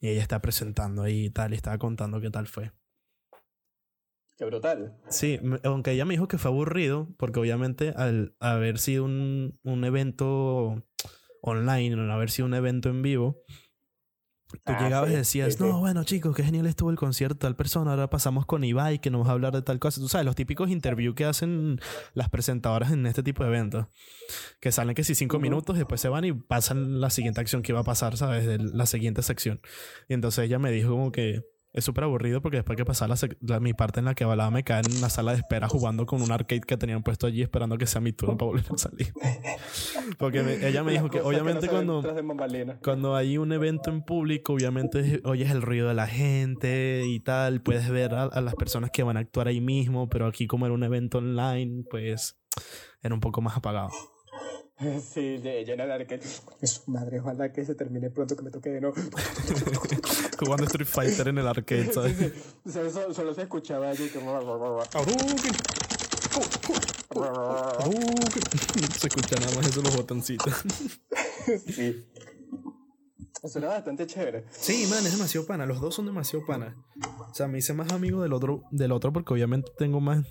Y 0.00 0.08
ella 0.08 0.22
está 0.22 0.40
presentando 0.40 1.02
ahí 1.02 1.26
y 1.26 1.30
tal, 1.30 1.52
y 1.52 1.56
estaba 1.56 1.78
contando 1.78 2.20
qué 2.20 2.30
tal 2.30 2.46
fue. 2.46 2.72
Qué 4.38 4.46
brutal. 4.46 4.96
Sí, 5.10 5.38
aunque 5.64 5.92
ella 5.92 6.06
me 6.06 6.14
dijo 6.14 6.26
que 6.26 6.38
fue 6.38 6.50
aburrido, 6.50 7.08
porque 7.18 7.40
obviamente 7.40 7.92
al 7.96 8.34
haber 8.40 8.78
sido 8.78 9.04
un, 9.04 9.58
un 9.62 9.84
evento 9.84 10.82
online, 11.42 11.94
al 11.94 12.10
haber 12.10 12.30
sido 12.30 12.46
un 12.46 12.54
evento 12.54 12.88
en 12.88 13.02
vivo, 13.02 13.42
tú 14.58 14.72
Ah, 14.72 14.82
llegabas 14.82 15.10
y 15.10 15.14
decías, 15.14 15.52
sí, 15.54 15.58
sí. 15.58 15.64
no, 15.64 15.78
bueno 15.80 16.04
chicos, 16.04 16.34
qué 16.36 16.42
genial 16.42 16.66
estuvo 16.66 16.90
el 16.90 16.96
concierto 16.96 17.34
de 17.34 17.40
tal 17.40 17.56
persona, 17.56 17.90
ahora 17.92 18.10
pasamos 18.10 18.46
con 18.46 18.64
Ibai 18.64 19.00
que 19.00 19.10
nos 19.10 19.24
va 19.26 19.30
a 19.30 19.32
hablar 19.32 19.52
de 19.54 19.62
tal 19.62 19.78
cosa. 19.78 20.00
Tú 20.00 20.08
sabes, 20.08 20.24
los 20.24 20.34
típicos 20.36 20.70
interviews 20.70 21.14
que 21.14 21.24
hacen 21.24 21.80
las 22.14 22.28
presentadoras 22.28 22.92
en 22.92 23.06
este 23.06 23.22
tipo 23.22 23.42
de 23.44 23.50
eventos, 23.50 23.86
que 24.60 24.72
salen 24.72 24.94
que 24.94 25.04
si 25.04 25.14
cinco 25.14 25.38
minutos, 25.38 25.76
después 25.76 26.00
se 26.00 26.08
van 26.08 26.24
y 26.24 26.32
pasan 26.32 27.00
la 27.00 27.10
siguiente 27.10 27.40
acción 27.40 27.62
que 27.62 27.72
iba 27.72 27.80
a 27.80 27.84
pasar, 27.84 28.16
¿sabes? 28.16 28.46
De 28.46 28.58
la 28.58 28.86
siguiente 28.86 29.22
sección. 29.22 29.60
Y 30.08 30.14
entonces 30.14 30.44
ella 30.44 30.58
me 30.58 30.70
dijo 30.72 30.90
como 30.90 31.12
que 31.12 31.42
es 31.72 31.84
súper 31.84 32.04
aburrido 32.04 32.42
porque 32.42 32.56
después 32.58 32.76
que 32.76 32.84
pasaba 32.84 33.14
la, 33.40 33.60
mi 33.60 33.72
parte 33.74 34.00
en 34.00 34.06
la 34.06 34.14
que 34.14 34.24
hablaba 34.24 34.50
me 34.50 34.64
caen 34.64 34.84
en 34.90 35.00
la 35.00 35.08
sala 35.08 35.32
de 35.32 35.38
espera 35.38 35.68
jugando 35.68 36.04
con 36.06 36.20
un 36.22 36.32
arcade 36.32 36.62
que 36.62 36.76
tenían 36.76 37.02
puesto 37.02 37.26
allí 37.26 37.42
esperando 37.42 37.78
que 37.78 37.86
sea 37.86 38.00
mi 38.00 38.12
turno 38.12 38.36
para 38.36 38.46
volver 38.50 38.64
a 38.74 38.78
salir. 38.78 39.12
Porque 40.18 40.42
me- 40.42 40.66
ella 40.66 40.82
me 40.82 40.92
dijo 40.92 41.08
que 41.08 41.20
obviamente 41.20 41.66
no 41.66 41.72
cuando, 41.72 42.02
cuando 42.82 43.14
hay 43.16 43.38
un 43.38 43.52
evento 43.52 43.90
en 43.90 44.02
público, 44.02 44.52
obviamente 44.54 45.20
oyes 45.24 45.50
el 45.50 45.62
ruido 45.62 45.88
de 45.88 45.94
la 45.94 46.06
gente 46.06 47.04
y 47.06 47.20
tal, 47.20 47.62
puedes 47.62 47.88
ver 47.88 48.14
a, 48.14 48.24
a 48.24 48.40
las 48.40 48.54
personas 48.56 48.90
que 48.90 49.02
van 49.02 49.16
a 49.16 49.20
actuar 49.20 49.48
ahí 49.48 49.60
mismo, 49.60 50.08
pero 50.08 50.26
aquí 50.26 50.46
como 50.46 50.66
era 50.66 50.74
un 50.74 50.82
evento 50.82 51.18
online, 51.18 51.84
pues 51.88 52.36
era 53.02 53.14
un 53.14 53.20
poco 53.20 53.40
más 53.42 53.56
apagado. 53.56 53.90
Sí, 55.12 55.36
de 55.38 55.64
llena 55.64 55.84
de 55.86 55.92
arcade. 55.92 56.22
Es 56.60 56.88
madre, 56.88 57.20
ojalá 57.20 57.52
que 57.52 57.64
se 57.64 57.74
termine 57.74 58.08
pronto 58.10 58.34
que 58.36 58.42
me 58.42 58.50
toque 58.50 58.70
de 58.70 58.80
nuevo. 58.80 58.96
Jugando 60.38 60.64
Street 60.64 60.88
Fighter 60.88 61.28
en 61.28 61.38
el 61.38 61.46
arcade, 61.46 61.92
¿sabes? 61.92 62.16
Sí, 62.16 62.24
sí. 62.24 62.32
O 62.66 62.70
sea, 62.70 62.82
eso- 62.82 63.12
solo 63.14 63.34
se 63.34 63.42
escuchaba 63.42 63.90
allí 63.90 64.08
como. 64.08 64.40
Se 68.98 69.06
escucha 69.08 69.36
nada 69.40 69.54
más 69.56 69.66
eso 69.68 69.82
los 69.82 69.96
botoncitos. 69.96 70.54
Sí. 71.66 72.06
Suena 73.48 73.68
bastante 73.68 74.06
chévere. 74.06 74.44
Sí, 74.50 74.86
man, 74.90 75.04
es 75.04 75.12
demasiado 75.12 75.46
pana. 75.46 75.66
Los 75.66 75.80
dos 75.80 75.94
son 75.94 76.06
demasiado 76.06 76.44
pana. 76.46 76.76
O 77.30 77.34
sea, 77.34 77.48
me 77.48 77.58
hice 77.58 77.72
más 77.72 77.90
amigo 77.92 78.22
del 78.22 78.32
otro, 78.32 78.64
del 78.70 78.92
otro 78.92 79.12
porque 79.12 79.32
obviamente 79.32 79.70
tengo 79.78 80.00
más 80.00 80.26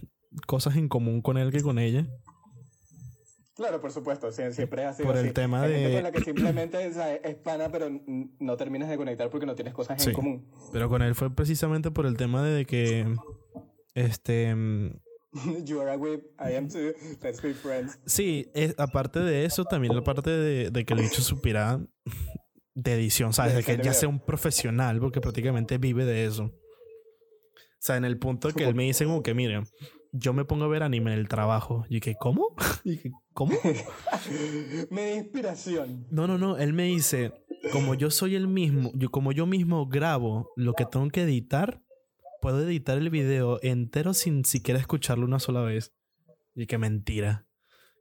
cosas 0.46 0.76
en 0.76 0.88
común 0.88 1.22
con 1.22 1.38
él 1.38 1.52
que 1.52 1.62
con 1.62 1.80
ella. 1.80 2.08
Claro, 3.60 3.82
por 3.82 3.92
supuesto, 3.92 4.32
siempre 4.32 4.84
es 4.84 4.88
así. 4.88 5.04
Por 5.04 5.18
el 5.18 5.34
tema 5.34 5.64
Hay 5.64 5.74
gente 5.74 5.88
de- 5.90 5.94
con 5.96 6.04
la 6.04 6.12
que 6.14 6.22
simplemente 6.22 6.94
sea, 6.94 7.14
es 7.16 7.36
pana, 7.36 7.70
pero 7.70 7.90
no 8.40 8.56
terminas 8.58 8.88
de 8.90 8.96
conectar 8.96 9.30
porque 9.30 9.46
no 9.46 9.54
tienes 9.54 9.74
cosas 9.74 10.02
Sí. 10.02 10.10
en 10.10 10.16
común. 10.16 10.48
Pero 10.72 10.88
con 10.88 11.02
él 11.02 11.14
fue 11.14 11.30
precisamente 11.36 11.92
por 11.92 12.06
el 12.06 12.16
tema 12.16 12.42
de 12.42 12.66
que. 12.66 13.14
Este. 13.96 14.56
mm, 14.56 14.92
You 15.66 15.82
are 15.82 15.92
a 15.92 15.98
whip, 15.98 16.24
I 16.40 16.56
am 16.56 16.70
too, 16.70 16.94
let's 17.22 17.42
be 17.42 17.54
friends. 17.54 18.00
Sí, 18.06 18.50
es- 18.54 18.76
aparte 18.80 19.20
de 19.20 19.44
eso, 19.46 19.66
también 19.66 19.94
la 19.96 20.04
parte 20.04 20.30
de, 20.30 20.72
de 20.72 20.86
que 20.86 20.94
el 20.94 21.02
bicho 21.02 21.22
supiera 21.22 21.80
de 22.76 22.94
edición, 22.94 23.34
¿sabes? 23.34 23.52
De 23.54 23.58
De 23.60 23.64
que 23.66 23.76
de 23.78 23.84
ya 23.84 23.94
sea 23.94 24.08
un 24.08 24.20
profesional, 24.22 25.00
porque 25.02 25.20
prácticamente 25.20 25.78
vive 25.78 26.06
de 26.06 26.24
eso. 26.26 26.46
O 26.46 27.82
sea, 27.82 27.98
en 27.98 28.06
el 28.06 28.18
punto 28.18 28.50
que 28.52 28.64
él 28.66 28.74
me 28.76 28.84
dice 28.84 29.06
como 29.06 29.22
que, 29.22 29.34
mire, 29.34 29.64
yo 30.12 30.34
me 30.34 30.44
pongo 30.46 30.66
a 30.66 30.68
ver 30.68 30.82
anime 30.84 31.14
en 31.14 31.20
el 31.20 31.28
trabajo. 31.30 31.86
Y 31.90 32.00
que, 32.00 32.16
¿cómo? 32.16 32.56
Y 32.84 32.98
que, 32.98 33.12
¿cómo? 33.40 33.58
Me 34.90 35.02
da 35.02 35.16
inspiración. 35.16 36.06
No, 36.12 36.28
no, 36.28 36.38
no. 36.38 36.58
Él 36.58 36.74
me 36.74 36.84
dice, 36.84 37.32
como 37.72 37.96
yo 37.96 38.12
soy 38.12 38.36
el 38.36 38.48
mismo, 38.48 38.92
yo, 38.96 39.10
como 39.10 39.32
yo 39.32 39.46
mismo 39.46 39.88
grabo 39.88 40.52
lo 40.58 40.74
que 40.74 40.86
tengo 40.86 41.08
que 41.08 41.24
editar, 41.24 41.82
puedo 42.42 42.62
editar 42.62 42.98
el 42.98 43.10
video 43.10 43.60
entero 43.64 44.14
sin 44.14 44.44
siquiera 44.44 44.78
escucharlo 44.78 45.26
una 45.26 45.40
sola 45.40 45.62
vez. 45.62 45.94
Y 46.54 46.68
que 46.68 46.78
mentira. 46.78 47.48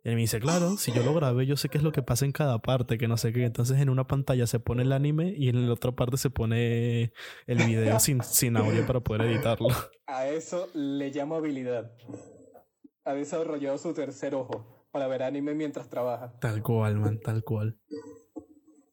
Y 0.03 0.09
él 0.09 0.17
me 0.17 0.23
dice, 0.23 0.41
claro, 0.41 0.77
si 0.77 0.91
yo 0.91 1.05
lo 1.05 1.15
grabé, 1.15 1.47
yo 1.47 1.57
sé 1.57 1.69
qué 1.69 1.79
es 1.79 1.85
lo 1.85 1.93
que 1.93 2.03
pasa 2.03 2.25
en 2.25 2.33
cada 2.33 2.59
parte, 2.59 2.99
que 2.99 3.07
no 3.07 3.17
sé 3.17 3.33
qué. 3.33 3.45
Entonces 3.45 3.81
en 3.81 3.91
una 3.91 4.09
pantalla 4.09 4.49
se 4.49 4.59
pone 4.59 4.83
el 4.83 4.91
anime 4.91 5.35
y 5.37 5.51
en 5.51 5.69
la 5.69 5.73
otra 5.73 5.93
parte 5.93 6.17
se 6.17 6.31
pone 6.31 7.13
el 7.47 7.59
video 7.59 8.01
sin, 8.01 8.25
sin 8.25 8.57
audio 8.57 8.85
para 8.85 8.99
poder 8.99 9.23
editarlo. 9.31 9.69
A 10.07 10.27
eso 10.27 10.69
le 10.75 11.11
llamo 11.11 11.37
habilidad. 11.37 11.93
Ha 13.05 13.15
desarrollado 13.15 13.79
su 13.79 13.95
tercer 13.95 14.35
ojo 14.35 14.78
para 14.91 15.07
ver 15.07 15.23
anime 15.23 15.55
mientras 15.55 15.89
trabaja. 15.89 16.33
Tal 16.41 16.63
cual, 16.63 16.97
man, 16.97 17.21
tal 17.21 17.43
cual. 17.45 17.79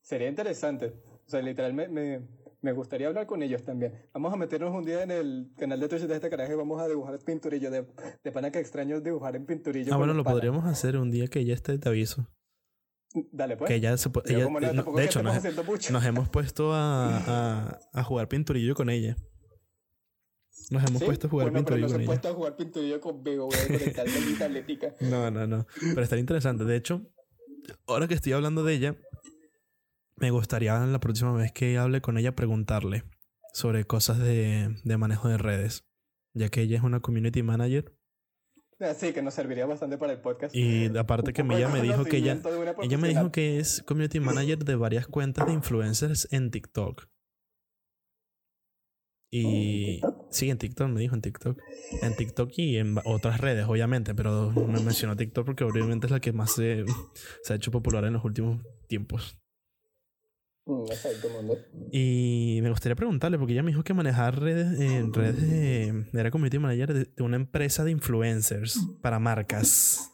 Sería 0.02 0.28
interesante. 0.30 0.94
O 1.25 1.30
sea, 1.30 1.42
literalmente 1.42 1.92
me, 1.92 2.28
me 2.62 2.72
gustaría 2.74 3.08
hablar 3.08 3.25
con 3.25 3.42
ellos 3.42 3.64
también. 3.64 4.08
Vamos 4.14 4.32
a 4.34 4.36
meternos 4.38 4.74
un 4.74 4.84
día 4.86 5.02
en 5.04 5.12
el 5.12 5.52
canal 5.58 5.80
de 5.80 5.88
Twitch 5.88 6.04
de 6.04 6.16
este 6.16 6.30
carajo 6.30 6.52
y 6.54 6.56
vamos 6.56 6.80
a 6.82 6.88
dibujar 6.88 7.18
pinturillo. 7.25 7.72
De, 7.72 7.86
de 8.24 8.32
pana 8.32 8.52
que 8.52 8.60
extraño 8.60 9.02
dibujar 9.02 9.36
en 9.36 9.46
pinturillo. 9.46 9.94
Ah, 9.94 9.98
bueno, 9.98 10.14
lo 10.14 10.24
podríamos 10.24 10.66
hacer 10.66 10.98
un 10.98 11.10
día 11.12 11.28
que 11.28 11.40
ella 11.40 11.54
esté, 11.54 11.78
te 11.80 11.90
aviso. 11.90 12.28
Dale, 13.32 13.56
pues. 13.56 13.70
Que 13.70 13.75
ella 13.75 13.96
se 13.98 14.10
ella- 14.25 14.50
no, 14.50 14.60
no, 14.60 14.60
tampoco 14.74 14.98
de 14.98 15.06
hecho, 15.06 15.24
nos, 15.24 16.06
hemos 16.06 16.30
puesto 16.30 16.74
a, 16.74 17.18
a, 17.18 17.80
a 17.94 18.04
jugar 18.04 18.28
pinturillo 18.28 18.75
con 18.75 18.90
ella. 18.90 19.16
Nos 20.72 20.84
hemos 20.84 21.00
¿Sí? 21.00 21.06
puesto 21.06 21.28
a 21.28 21.30
jugar 21.30 21.52
bueno, 21.52 21.66
pinturillo 21.66 21.96
con 21.96 22.06
puesto 22.06 22.30
a 22.30 22.34
jugar 22.34 22.56
pinturillo 22.56 22.96
a 22.96 24.30
mi 24.30 24.34
tabletica. 24.38 24.96
No, 25.02 25.30
no, 25.30 25.46
no. 25.46 25.68
Pero 25.80 26.02
estaría 26.02 26.22
interesante. 26.22 26.66
De 26.66 26.76
hecho, 26.76 27.02
ahora 27.88 28.08
que 28.08 28.16
estoy 28.16 28.34
hablando 28.34 28.64
de 28.64 28.74
ella, 28.74 28.96
me 30.16 30.32
gustaría 30.32 30.78
la 30.80 31.00
próxima 31.00 31.34
vez 31.34 31.52
que 31.52 31.78
hable 31.78 32.02
con 32.02 32.18
ella 32.18 32.36
preguntarle 32.36 33.04
sobre 33.54 33.86
cosas 33.86 34.20
de, 34.20 34.76
de 34.84 34.98
manejo 34.98 35.28
de 35.30 35.38
redes. 35.38 35.86
Ya 36.34 36.50
que 36.50 36.62
ella 36.62 36.78
es 36.78 36.84
una 36.84 37.00
community 37.00 37.44
manager. 37.44 37.94
Así 38.80 39.14
que 39.14 39.22
nos 39.22 39.34
serviría 39.34 39.66
bastante 39.66 39.98
para 39.98 40.14
el 40.14 40.20
podcast. 40.20 40.54
Y 40.54 40.88
aparte 40.98 41.32
que 41.32 41.42
ella 41.42 41.70
me 41.70 41.82
dijo 41.82 42.04
que 42.04 42.18
ella, 42.18 42.38
ella 42.82 42.98
me 42.98 43.08
dijo 43.08 43.32
que 43.32 43.60
es 43.60 43.82
community 43.84 44.20
manager 44.20 44.66
de 44.66 44.76
varias 44.76 45.08
cuentas 45.08 45.48
de 45.48 45.54
influencers 45.54 46.28
en 46.32 46.52
TikTok. 46.52 47.08
Y 49.38 50.01
sí, 50.30 50.50
en 50.50 50.58
TikTok, 50.58 50.88
me 50.88 51.01
dijo 51.01 51.13
en 51.13 51.22
TikTok. 51.22 51.60
En 52.01 52.15
TikTok 52.15 52.51
y 52.56 52.77
en 52.77 52.98
otras 53.04 53.42
redes, 53.42 53.65
obviamente, 53.68 54.15
pero 54.15 54.50
me 54.51 54.80
mencionó 54.80 55.18
TikTok 55.18 55.46
porque 55.46 55.65
obviamente 55.65 56.08
es 56.08 56.12
la 56.12 56.22
que 56.22 56.32
más 56.32 56.54
se, 56.54 56.86
se 57.44 57.51
ha 57.51 57.58
hecho 57.58 57.70
popular 57.70 58.06
en 58.06 58.13
los 58.13 58.24
últimos 58.24 58.62
tiempos. 58.88 59.38
Mm, 60.65 60.86
exacto. 60.86 61.27
Y 61.92 62.60
me 62.63 62.70
gustaría 62.70 62.96
preguntarle, 62.96 63.38
porque 63.38 63.51
ella 63.51 63.63
me 63.63 63.72
dijo 63.72 63.84
que 63.84 63.94
manejar 63.94 64.39
redes, 64.39 64.80
en 64.80 65.13
redes 65.13 65.42
de, 65.42 66.06
era 66.13 66.32
community 66.32 66.58
manager 66.58 66.94
de, 66.94 67.06
de 67.13 67.24
una 67.24 67.36
empresa 67.36 67.84
de 67.84 67.92
influencers 67.92 68.80
para 69.01 69.20
marcas. 69.20 70.12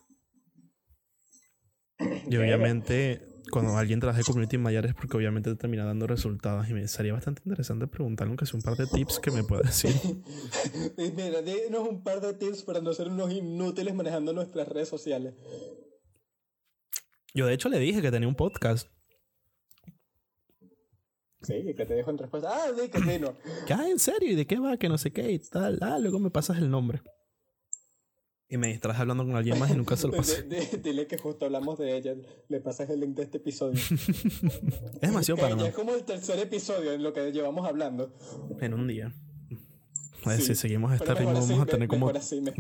Y 2.28 2.38
obviamente, 2.38 3.22
cuando 3.52 3.78
alguien 3.78 4.00
trabaja 4.00 4.20
de 4.20 4.24
community 4.24 4.58
manager 4.58 4.88
es 4.88 4.96
porque 4.96 5.18
obviamente 5.18 5.52
te 5.52 5.56
termina 5.56 5.86
dando 5.86 6.08
resultados. 6.08 6.68
Y 6.70 6.74
me 6.74 6.88
sería 6.88 7.14
bastante 7.14 7.42
interesante 7.46 7.86
preguntarle, 7.88 8.32
aunque 8.32 8.46
sea 8.46 8.58
un 8.58 8.64
par 8.64 8.76
de 8.76 8.88
tips 8.88 9.20
que 9.20 9.32
me 9.32 9.44
pueda 9.44 9.62
decir. 9.62 9.94
Mira, 10.98 11.42
dinos 11.42 11.88
un 11.88 12.04
par 12.04 12.22
de 12.22 12.34
tips 12.34 12.64
para 12.64 12.82
no 12.82 12.94
ser 12.94 13.10
unos 13.10 13.32
inútiles 13.32 13.94
manejando 13.94 14.34
nuestras 14.34 14.68
redes 14.68 14.90
sociales. 14.90 15.36
Yo, 17.34 17.46
de 17.46 17.54
hecho, 17.54 17.70
le 17.70 17.80
dije 17.80 18.02
que 18.02 18.12
tenía 18.12 18.28
un 18.28 18.36
podcast. 18.36 18.88
Sí, 21.44 21.54
¿y 21.56 21.76
¿qué 21.76 21.86
te 21.86 21.96
dejo 21.96 22.12
en 22.12 22.18
respuesta? 22.18 22.50
Ah, 22.52 22.72
sí, 22.78 22.90
que 22.90 23.00
sí, 23.00 23.20
no. 23.20 23.36
Que, 23.68 23.74
ah, 23.74 23.90
¿en 23.90 24.00
serio? 24.00 24.32
¿Y 24.32 24.36
de 24.36 24.46
qué 24.46 24.60
va? 24.60 24.78
Que 24.78 24.90
no 24.90 24.98
sé 24.98 25.12
qué 25.12 25.32
y 25.32 25.40
tal. 25.40 25.80
Ah, 25.82 25.98
luego 26.00 26.20
me 26.20 26.30
pasas 26.30 26.58
el 26.58 26.70
nombre. 26.70 27.02
Y 28.52 28.58
me 28.58 28.68
distraes 28.68 29.00
hablando 29.00 29.26
con 29.26 29.34
alguien 29.34 29.58
más 29.58 29.72
y 29.72 29.76
nunca 29.76 29.96
se 29.96 30.08
lo 30.08 30.14
pasé. 30.18 30.44
Dile 30.84 31.08
que 31.08 31.18
justo 31.18 31.46
hablamos 31.46 31.80
de 31.80 31.96
ella. 31.96 32.16
Le 32.50 32.60
pasas 32.60 32.90
el 32.90 33.00
link 33.00 33.16
de 33.16 33.24
este 33.24 33.38
episodio. 33.38 33.82
Es 34.96 35.02
demasiado 35.02 35.40
para 35.40 35.68
es 35.68 35.74
como 35.74 35.96
el 35.96 36.04
tercer 36.04 36.38
episodio 36.38 36.92
en 36.92 37.02
lo 37.02 37.14
que 37.14 37.32
llevamos 37.32 37.66
hablando. 37.66 38.14
En 38.60 38.74
un 38.74 38.88
día. 38.88 39.14
A 40.26 40.30
ver, 40.30 40.40
Sí, 40.40 40.48
si 40.48 40.56
seguimos 40.56 40.92
a 40.92 40.96
este 40.96 41.14
ritmo, 41.16 41.34
vamos 41.34 41.62
a 41.62 41.66
tener 41.66 41.88
como, 41.88 42.12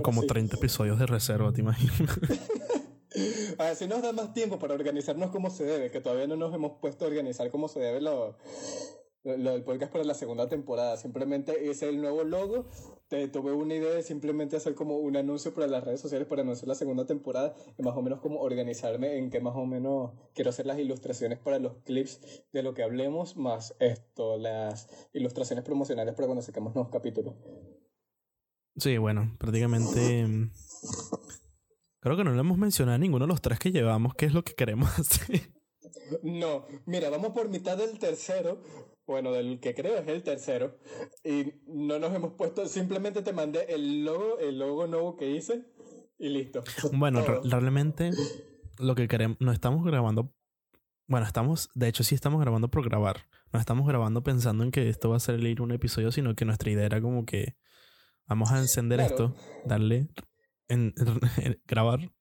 como 0.01 0.21
así. 0.21 0.27
30 0.27 0.55
episodios 0.55 0.97
de 0.97 1.05
reserva, 1.05 1.51
¿te 1.51 1.59
imaginas? 1.59 1.95
Así 3.57 3.87
nos 3.87 4.01
da 4.01 4.13
más 4.13 4.33
tiempo 4.33 4.57
para 4.57 4.73
organizarnos 4.73 5.31
como 5.31 5.49
se 5.49 5.65
debe, 5.65 5.91
que 5.91 5.99
todavía 5.99 6.27
no 6.27 6.37
nos 6.37 6.53
hemos 6.55 6.79
puesto 6.79 7.03
a 7.03 7.09
organizar 7.09 7.51
como 7.51 7.67
se 7.67 7.81
debe 7.81 7.99
lo, 7.99 8.37
lo, 9.23 9.37
lo 9.37 9.51
del 9.51 9.63
podcast 9.63 9.91
para 9.91 10.03
la 10.03 10.13
segunda 10.13 10.47
temporada. 10.47 10.97
Simplemente 10.97 11.65
hice 11.69 11.89
el 11.89 12.01
nuevo 12.01 12.23
logo, 12.23 12.65
te, 13.07 13.27
tuve 13.27 13.51
una 13.51 13.75
idea 13.75 13.91
de 13.91 14.03
simplemente 14.03 14.55
hacer 14.55 14.75
como 14.75 14.97
un 14.97 15.17
anuncio 15.17 15.53
para 15.53 15.67
las 15.67 15.83
redes 15.83 16.01
sociales 16.01 16.27
para 16.27 16.41
anunciar 16.41 16.67
la 16.67 16.75
segunda 16.75 17.05
temporada 17.05 17.55
y 17.77 17.83
más 17.83 17.95
o 17.95 18.01
menos 18.01 18.19
como 18.21 18.39
organizarme 18.41 19.17
en 19.17 19.29
que 19.29 19.39
más 19.39 19.55
o 19.55 19.65
menos 19.65 20.11
quiero 20.33 20.49
hacer 20.49 20.65
las 20.65 20.79
ilustraciones 20.79 21.39
para 21.39 21.59
los 21.59 21.77
clips 21.83 22.45
de 22.51 22.63
lo 22.63 22.73
que 22.73 22.83
hablemos, 22.83 23.37
más 23.37 23.75
esto, 23.79 24.37
las 24.37 24.87
ilustraciones 25.13 25.63
promocionales 25.65 26.15
para 26.15 26.27
cuando 26.27 26.41
saquemos 26.41 26.73
nuevos 26.73 26.91
capítulos. 26.91 27.35
Sí, 28.77 28.97
bueno, 28.97 29.35
prácticamente. 29.37 30.25
mm, 30.25 30.51
Creo 32.01 32.17
que 32.17 32.23
no 32.23 32.33
le 32.33 32.39
hemos 32.39 32.57
mencionado 32.57 32.95
a 32.95 32.97
ninguno 32.97 33.25
de 33.25 33.29
los 33.29 33.41
tres 33.41 33.59
que 33.59 33.71
llevamos 33.71 34.15
qué 34.15 34.25
es 34.25 34.33
lo 34.33 34.43
que 34.43 34.55
queremos 34.55 34.89
hacer. 34.99 35.51
No, 36.23 36.65
mira, 36.85 37.09
vamos 37.09 37.31
por 37.31 37.47
mitad 37.49 37.77
del 37.77 37.99
tercero. 37.99 38.61
Bueno, 39.07 39.31
del 39.31 39.59
que 39.59 39.73
creo 39.73 39.97
es 39.97 40.07
el 40.07 40.23
tercero. 40.23 40.77
Y 41.23 41.53
no 41.67 41.99
nos 41.99 42.13
hemos 42.13 42.33
puesto, 42.33 42.67
simplemente 42.67 43.21
te 43.21 43.33
mandé 43.33 43.65
el 43.73 44.05
logo, 44.05 44.39
el 44.39 44.59
logo 44.59 44.87
nuevo 44.87 45.15
que 45.17 45.29
hice 45.31 45.65
y 46.17 46.29
listo. 46.29 46.63
Bueno, 46.93 47.21
re- 47.25 47.41
realmente 47.43 48.11
lo 48.77 48.95
que 48.95 49.07
queremos. 49.07 49.37
No 49.39 49.51
estamos 49.51 49.83
grabando. 49.85 50.33
Bueno, 51.07 51.25
estamos. 51.25 51.69
De 51.75 51.87
hecho, 51.87 52.03
sí 52.03 52.15
estamos 52.15 52.39
grabando 52.39 52.69
por 52.69 52.83
grabar. 52.87 53.27
No 53.51 53.59
estamos 53.59 53.85
grabando 53.87 54.23
pensando 54.23 54.63
en 54.63 54.71
que 54.71 54.87
esto 54.87 55.09
va 55.09 55.17
a 55.17 55.19
salir 55.19 55.61
un 55.61 55.71
episodio, 55.71 56.11
sino 56.11 56.35
que 56.35 56.45
nuestra 56.45 56.71
idea 56.71 56.85
era 56.85 57.01
como 57.01 57.25
que. 57.25 57.57
Vamos 58.27 58.51
a 58.51 58.59
encender 58.59 58.99
Claro. 58.99 59.11
esto, 59.13 59.35
darle. 59.65 60.07
En, 60.69 60.93
en- 61.43 61.61
grabar. 61.67 62.11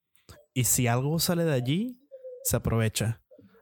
Y 0.53 0.65
si 0.65 0.87
algo 0.87 1.17
sale 1.19 1.45
de 1.45 1.53
allí, 1.53 2.01
se 2.43 2.57
aprovecha. 2.57 3.20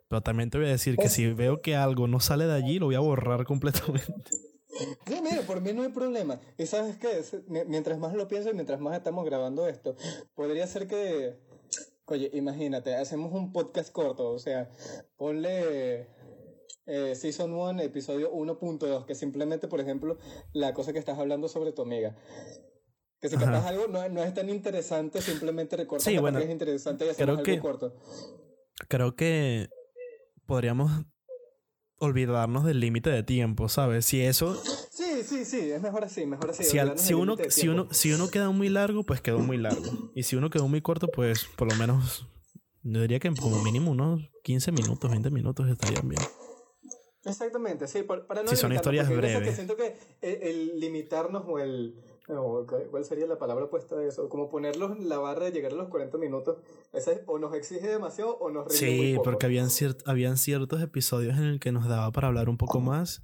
Pero 0.10 0.22
también 0.22 0.50
te 0.50 0.58
voy 0.58 0.68
a 0.68 0.72
decir 0.72 0.98
que 0.98 1.08
si 1.08 1.32
veo 1.32 1.62
que 1.62 1.76
algo 1.76 2.08
no 2.08 2.20
sale 2.20 2.46
de 2.46 2.54
allí, 2.54 2.80
lo 2.80 2.88
voy 2.88 2.96
a 2.96 3.00
borrar 3.00 3.46
completamente. 3.46 4.32
Sí, 5.06 5.20
mira, 5.22 5.42
por 5.46 5.62
mí 5.62 5.72
no 5.74 5.84
hay 5.84 5.90
problema. 5.90 6.40
Y 6.58 6.66
sabes 6.66 6.98
qué, 6.98 7.22
mientras 7.68 8.00
más 8.00 8.14
lo 8.16 8.28
pienso 8.28 8.50
y 8.50 8.54
mientras 8.54 8.80
más 8.80 8.96
estamos 8.98 9.24
grabando 9.26 9.68
esto, 9.68 9.96
podría 10.36 10.66
ser 10.68 10.88
que, 10.88 11.38
oye, 12.06 12.30
imagínate, 12.34 12.96
hacemos 12.96 13.32
un 13.34 13.52
podcast 13.52 13.92
corto, 13.92 14.30
o 14.32 14.40
sea, 14.40 14.70
ponle 15.18 16.08
eh, 16.88 17.14
Season 17.16 17.54
1, 17.54 17.82
episodio 17.82 18.32
1.2, 18.32 19.06
que 19.06 19.16
simplemente, 19.16 19.68
por 19.68 19.80
ejemplo, 19.80 20.18
la 20.54 20.74
cosa 20.74 20.92
que 20.94 21.00
estás 21.00 21.20
hablando 21.20 21.50
sobre 21.50 21.72
tu 21.72 21.82
amiga. 21.84 22.16
Que 23.20 23.28
si 23.28 23.36
capaz 23.36 23.68
algo 23.68 23.88
no, 23.88 24.08
no 24.10 24.24
es 24.24 24.34
tan 24.34 24.50
interesante, 24.50 25.22
simplemente 25.22 25.76
recortas 25.76 26.06
Sí, 26.06 26.18
bueno, 26.18 26.40
que 26.40 26.46
es 26.46 26.52
interesante 26.52 27.06
y 27.06 27.10
hacemos 27.10 27.36
creo 27.36 27.44
que- 27.44 27.52
algo 27.52 27.62
corto. 27.64 27.96
Creo 28.88 29.16
que 29.16 29.68
podríamos 30.50 30.92
olvidarnos 32.00 32.66
del 32.66 32.80
límite 32.82 33.10
de 33.10 33.24
tiempo, 33.24 33.70
¿sabes? 33.70 34.06
Si 34.06 34.22
eso 34.22 34.58
Sí, 34.92 35.24
sí, 35.24 35.46
sí, 35.46 35.72
es 35.72 35.82
mejor 35.82 36.04
así, 36.04 36.26
mejor 36.26 36.50
así. 36.50 36.64
si, 36.66 36.78
al- 36.78 36.90
uno, 37.14 37.38
si, 37.50 37.68
uno, 37.70 37.88
si 37.92 38.12
uno 38.12 38.28
queda 38.28 38.50
muy 38.50 38.68
largo, 38.68 39.04
pues 39.04 39.22
quedó 39.22 39.40
muy 39.40 39.58
largo. 39.58 39.94
Y 40.14 40.24
si 40.24 40.36
uno 40.36 40.50
quedó 40.50 40.68
muy 40.68 40.82
corto, 40.82 41.08
pues 41.08 41.46
por 41.46 41.68
lo 41.70 41.76
menos, 41.76 42.28
yo 42.84 43.02
diría 43.02 43.20
que 43.20 43.34
como 43.36 43.60
mínimo 43.60 43.92
unos 43.92 44.30
15 44.44 44.72
minutos, 44.74 45.10
20 45.10 45.30
minutos 45.30 45.70
estarían 45.70 46.10
bien. 46.10 46.22
Exactamente, 47.24 47.88
sí, 47.88 48.04
para 48.04 48.44
no 48.44 48.50
Si 48.50 48.56
son 48.58 48.74
historias 48.74 49.08
breves. 49.10 49.44
que 49.44 49.54
siento 49.54 49.76
que 49.78 49.96
el, 50.22 50.42
el 50.44 50.80
limitarnos 50.80 51.44
o 51.48 51.60
el 51.60 51.96
¿Cuál 52.92 53.04
sería 53.06 53.26
la 53.26 53.38
palabra 53.40 53.66
opuesta 53.66 53.96
de 53.96 54.08
eso? 54.08 54.30
Como 54.30 54.50
ponerlos 54.50 54.96
en 54.98 55.10
la 55.10 55.18
barra 55.18 55.46
de 55.46 55.52
llegar 55.52 55.72
a 55.72 55.76
los 55.76 55.90
40 55.90 56.18
minutos. 56.20 56.58
O 57.26 57.40
nos 57.40 57.56
exige 57.56 57.88
demasiado 57.88 58.38
o 58.38 58.52
nos 58.52 58.72
Sí, 58.74 58.86
muy 58.98 59.14
poco. 59.16 59.24
porque 59.24 59.46
habían, 59.48 59.68
ciert- 59.70 60.04
habían 60.06 60.38
ciertos 60.38 60.82
episodios 60.82 61.38
en 61.38 61.46
el 61.46 61.60
que 61.60 61.72
nos 61.72 61.88
daba 61.88 62.12
para 62.12 62.28
hablar 62.28 62.48
un 62.50 62.58
poco 62.58 62.80
más 62.82 63.24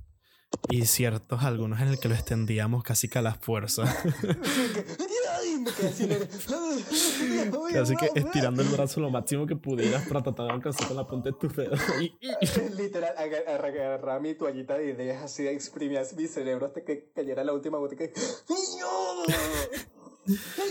y 0.69 0.85
ciertos 0.85 1.43
algunos 1.43 1.81
en 1.81 1.89
el 1.89 1.99
que 1.99 2.07
lo 2.07 2.15
extendíamos 2.15 2.83
casi 2.83 3.07
que 3.09 3.19
a 3.19 3.21
la 3.21 3.35
fuerza. 3.35 3.83
Ay, 5.45 5.57
me 5.59 5.71
quedé 5.71 5.91
sin 5.93 6.11
aire. 6.11 7.79
Así 7.81 7.95
que 7.95 8.09
estirando 8.15 8.61
el 8.61 8.67
brazo 8.69 8.99
lo 9.01 9.09
máximo 9.09 9.45
que 9.45 9.55
pudieras 9.55 10.07
para 10.07 10.23
tratar 10.23 10.47
de 10.47 10.53
alcanzar 10.53 10.87
con 10.87 10.97
la 10.97 11.07
punta 11.07 11.29
de 11.29 11.35
tu 11.37 11.47
dedo. 11.49 11.75
Literal, 12.77 13.13
agar- 13.17 13.47
agarraba 13.47 14.19
mi 14.19 14.33
toallita 14.35 14.77
de 14.77 14.91
ideas 14.91 15.23
así, 15.23 15.47
exprimía 15.47 16.01
mi 16.17 16.27
cerebro 16.27 16.65
hasta 16.67 16.83
que 16.83 17.11
cayera 17.13 17.43
la 17.43 17.53
última 17.53 17.77
gotica. 17.77 18.05
y- 18.05 18.09
¡No! 18.79 19.23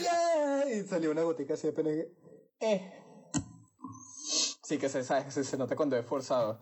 ¡Ya! 0.03 0.71
Y 0.75 0.83
salió 0.85 1.11
una 1.13 1.23
gotica 1.23 1.55
así 1.55 1.69
apenas. 1.69 1.93
que- 1.95 2.13
Eh. 2.61 2.93
Sí, 4.63 4.79
que 4.79 4.89
se, 4.89 5.05
sabe, 5.05 5.31
se, 5.31 5.45
se 5.45 5.57
nota 5.59 5.77
cuando 5.77 5.97
es 5.97 6.07
forzado. 6.07 6.61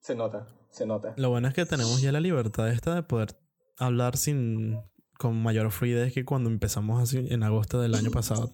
Se 0.00 0.14
nota, 0.14 0.46
se 0.70 0.86
nota. 0.86 1.14
Lo 1.16 1.30
bueno 1.30 1.48
es 1.48 1.54
que 1.54 1.66
tenemos 1.66 2.00
ya 2.00 2.12
la 2.12 2.20
libertad 2.20 2.68
esta 2.70 2.94
de 2.94 3.02
poder 3.02 3.36
hablar 3.76 4.16
sin 4.16 4.80
con 5.18 5.42
mayor 5.42 5.70
fluidez 5.70 6.14
que 6.14 6.24
cuando 6.24 6.48
empezamos 6.48 7.02
así 7.02 7.26
en 7.30 7.42
agosto 7.42 7.80
del 7.82 7.94
año 7.94 8.10
pasado. 8.10 8.50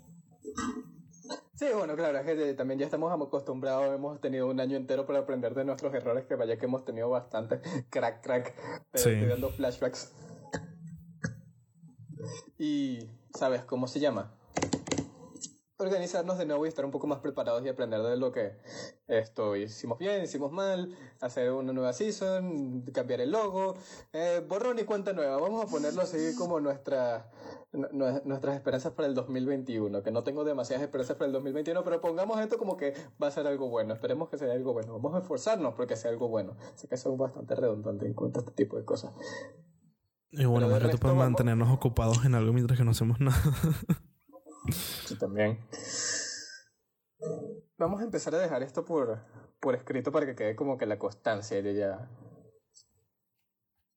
Sí, 1.54 1.66
bueno, 1.76 1.94
claro, 1.94 2.18
es 2.18 2.26
que 2.26 2.54
también 2.54 2.80
ya 2.80 2.86
estamos 2.86 3.12
acostumbrados, 3.12 3.94
hemos 3.94 4.20
tenido 4.20 4.48
un 4.48 4.58
año 4.58 4.76
entero 4.76 5.06
para 5.06 5.20
aprender 5.20 5.54
de 5.54 5.64
nuestros 5.64 5.94
errores, 5.94 6.24
que 6.26 6.34
vaya 6.34 6.58
que 6.58 6.64
hemos 6.66 6.84
tenido 6.84 7.08
bastante. 7.08 7.60
Crack, 7.90 8.22
crack. 8.24 8.54
Te 8.90 8.98
Sí. 8.98 9.10
estoy 9.10 9.28
dando 9.28 9.50
flashbacks. 9.50 10.12
Y, 12.58 13.10
¿sabes 13.34 13.62
cómo 13.64 13.86
se 13.86 14.00
llama? 14.00 14.32
Organizarnos 15.76 16.38
de 16.38 16.46
nuevo 16.46 16.64
y 16.64 16.68
estar 16.68 16.84
un 16.84 16.92
poco 16.92 17.08
más 17.08 17.18
preparados 17.18 17.64
y 17.64 17.68
aprender 17.68 18.00
de 18.00 18.16
lo 18.16 18.30
que 18.30 18.56
esto 19.08 19.56
hicimos 19.56 19.98
bien, 19.98 20.22
hicimos 20.22 20.52
mal, 20.52 20.96
hacer 21.20 21.50
una 21.50 21.72
nueva 21.72 21.92
season, 21.92 22.82
cambiar 22.94 23.20
el 23.20 23.32
logo, 23.32 23.74
eh, 24.12 24.40
borrón 24.48 24.78
y 24.78 24.84
cuenta 24.84 25.12
nueva. 25.12 25.36
Vamos 25.40 25.64
a 25.64 25.68
ponerlo 25.68 26.02
así 26.02 26.36
como 26.38 26.60
nuestra, 26.60 27.28
nu- 27.72 27.88
nu- 27.90 28.22
nuestras 28.24 28.54
esperanzas 28.54 28.92
para 28.92 29.08
el 29.08 29.14
2021, 29.16 30.00
que 30.04 30.12
no 30.12 30.22
tengo 30.22 30.44
demasiadas 30.44 30.84
esperanzas 30.84 31.16
para 31.16 31.26
el 31.26 31.32
2021, 31.32 31.82
pero 31.82 32.00
pongamos 32.00 32.38
esto 32.40 32.56
como 32.56 32.76
que 32.76 32.94
va 33.20 33.26
a 33.26 33.30
ser 33.32 33.48
algo 33.48 33.68
bueno. 33.68 33.94
Esperemos 33.94 34.28
que 34.28 34.38
sea 34.38 34.52
algo 34.52 34.74
bueno. 34.74 34.92
Vamos 34.92 35.16
a 35.16 35.18
esforzarnos 35.22 35.74
porque 35.74 35.96
sea 35.96 36.12
algo 36.12 36.28
bueno. 36.28 36.56
Sé 36.76 36.86
que 36.86 36.96
soy 36.96 37.16
bastante 37.16 37.56
redundante 37.56 38.06
en 38.06 38.14
cuanto 38.14 38.38
a 38.38 38.42
este 38.42 38.52
tipo 38.52 38.76
de 38.76 38.84
cosas. 38.84 39.12
Y 40.30 40.44
bueno, 40.44 40.66
Pero 40.66 40.68
de 40.68 40.72
más 40.74 40.78
que 40.78 40.84
resto 40.84 40.98
tú 40.98 41.02
puedes 41.02 41.18
vamos- 41.18 41.32
mantenernos 41.32 41.68
ocupados 41.70 42.24
en 42.24 42.36
algo 42.36 42.52
mientras 42.52 42.78
que 42.78 42.84
no 42.84 42.92
hacemos 42.92 43.18
nada. 43.18 43.36
Sí, 44.72 45.18
también. 45.18 45.58
Vamos 47.76 48.00
a 48.00 48.04
empezar 48.04 48.34
a 48.34 48.38
dejar 48.38 48.62
esto 48.62 48.84
por, 48.84 49.18
por 49.60 49.74
escrito 49.74 50.12
para 50.12 50.26
que 50.26 50.34
quede 50.34 50.56
como 50.56 50.78
que 50.78 50.86
la 50.86 50.98
constancia 50.98 51.60
de 51.62 51.74
ya. 51.74 52.10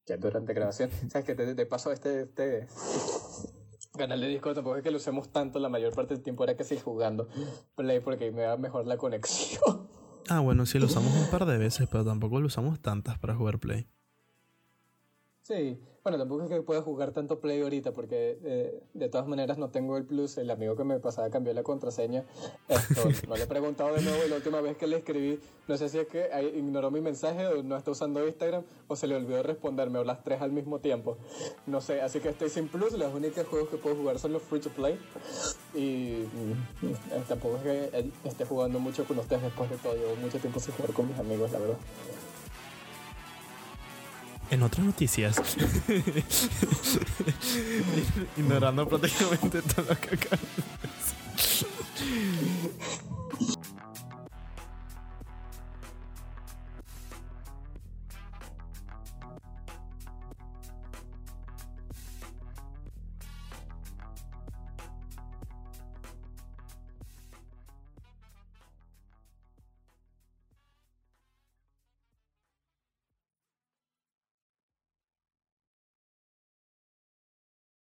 Ya 0.06 0.18
durante 0.18 0.54
grabación. 0.54 0.90
Sabes 1.10 1.26
que 1.26 1.36
de, 1.36 1.54
de 1.54 1.66
paso 1.66 1.92
este, 1.92 2.22
este 2.24 2.68
canal 3.98 4.22
de 4.22 4.28
disco 4.28 4.54
tampoco 4.54 4.78
es 4.78 4.84
que 4.84 4.92
lo 4.92 4.98
usemos 4.98 5.32
tanto, 5.32 5.60
la 5.60 5.70
mayor 5.70 5.94
parte 5.94 6.14
del 6.14 6.24
tiempo 6.24 6.44
era 6.44 6.56
que 6.56 6.64
sí 6.64 6.78
jugando 6.78 7.28
play 7.76 8.00
porque 8.00 8.32
me 8.32 8.44
da 8.44 8.56
mejor 8.56 8.86
la 8.86 8.98
conexión. 8.98 9.90
ah, 10.30 10.40
bueno, 10.40 10.66
sí, 10.66 10.80
lo 10.80 10.86
usamos 10.86 11.12
un 11.14 11.30
par 11.32 11.46
de 11.46 11.58
veces, 11.58 11.88
pero 11.92 12.06
tampoco 12.06 12.40
lo 12.40 12.48
usamos 12.48 12.80
tantas 12.80 13.18
para 13.18 13.36
jugar 13.36 13.60
Play. 13.60 13.90
Sí, 15.48 15.80
bueno, 16.04 16.18
tampoco 16.18 16.44
es 16.44 16.50
que 16.50 16.62
pueda 16.62 16.82
jugar 16.82 17.12
tanto 17.12 17.40
Play 17.40 17.62
ahorita 17.62 17.94
porque 17.94 18.38
eh, 18.44 18.84
de 18.94 19.08
todas 19.08 19.28
maneras 19.28 19.58
no 19.58 19.70
tengo 19.70 19.96
el 19.96 20.04
plus. 20.04 20.38
El 20.38 20.50
amigo 20.50 20.76
que 20.76 20.84
me 20.84 21.00
pasaba 21.00 21.30
cambió 21.30 21.54
la 21.54 21.64
contraseña. 21.64 22.26
Esto, 22.68 23.08
no 23.30 23.38
le 23.38 23.44
he 23.44 23.48
preguntado 23.48 23.94
de 23.94 24.02
nuevo 24.02 24.20
la 24.28 24.36
última 24.36 24.60
vez 24.60 24.76
que 24.76 24.88
le 24.88 24.98
escribí, 24.98 25.40
no 25.70 25.78
sé 25.78 25.88
si 25.88 26.00
es 26.00 26.08
que 26.08 26.30
ignoró 26.54 26.92
mi 26.92 27.00
mensaje 27.00 27.48
o 27.48 27.64
no 27.64 27.78
está 27.78 27.92
usando 27.92 28.28
Instagram 28.28 28.64
o 28.90 28.98
se 28.98 29.08
le 29.08 29.16
olvidó 29.16 29.42
responderme 29.42 30.00
o 30.00 30.04
las 30.04 30.22
tres 30.22 30.42
al 30.42 30.52
mismo 30.52 30.80
tiempo. 30.80 31.18
No 31.66 31.80
sé, 31.80 32.02
así 32.02 32.20
que 32.20 32.28
estoy 32.28 32.50
sin 32.50 32.68
plus. 32.68 32.92
Los 32.92 33.14
únicos 33.14 33.48
juegos 33.48 33.70
que 33.70 33.78
puedo 33.78 33.96
jugar 33.96 34.20
son 34.20 34.34
los 34.34 34.42
free 34.42 34.60
to 34.60 34.70
play. 34.72 35.00
Y 35.74 36.28
mm, 36.82 36.88
eh, 36.88 37.24
tampoco 37.26 37.56
es 37.56 37.64
que 37.64 37.98
eh, 37.98 38.12
esté 38.26 38.44
jugando 38.44 38.80
mucho 38.80 39.06
con 39.06 39.18
ustedes 39.20 39.44
después 39.44 39.70
de 39.70 39.78
todo. 39.78 39.94
Llevo 39.94 40.18
mucho 40.18 40.40
tiempo 40.40 40.60
sin 40.60 40.74
jugar 40.74 40.92
con 40.92 41.08
mis 41.08 41.18
amigos, 41.18 41.54
la 41.54 41.60
verdad. 41.60 41.78
En 44.50 44.64
otras 44.64 44.86
noticias, 44.86 45.36
ignorando 48.38 48.88
prácticamente 48.88 49.62
todo 49.62 49.86
lo 49.90 50.00
que. 50.00 50.18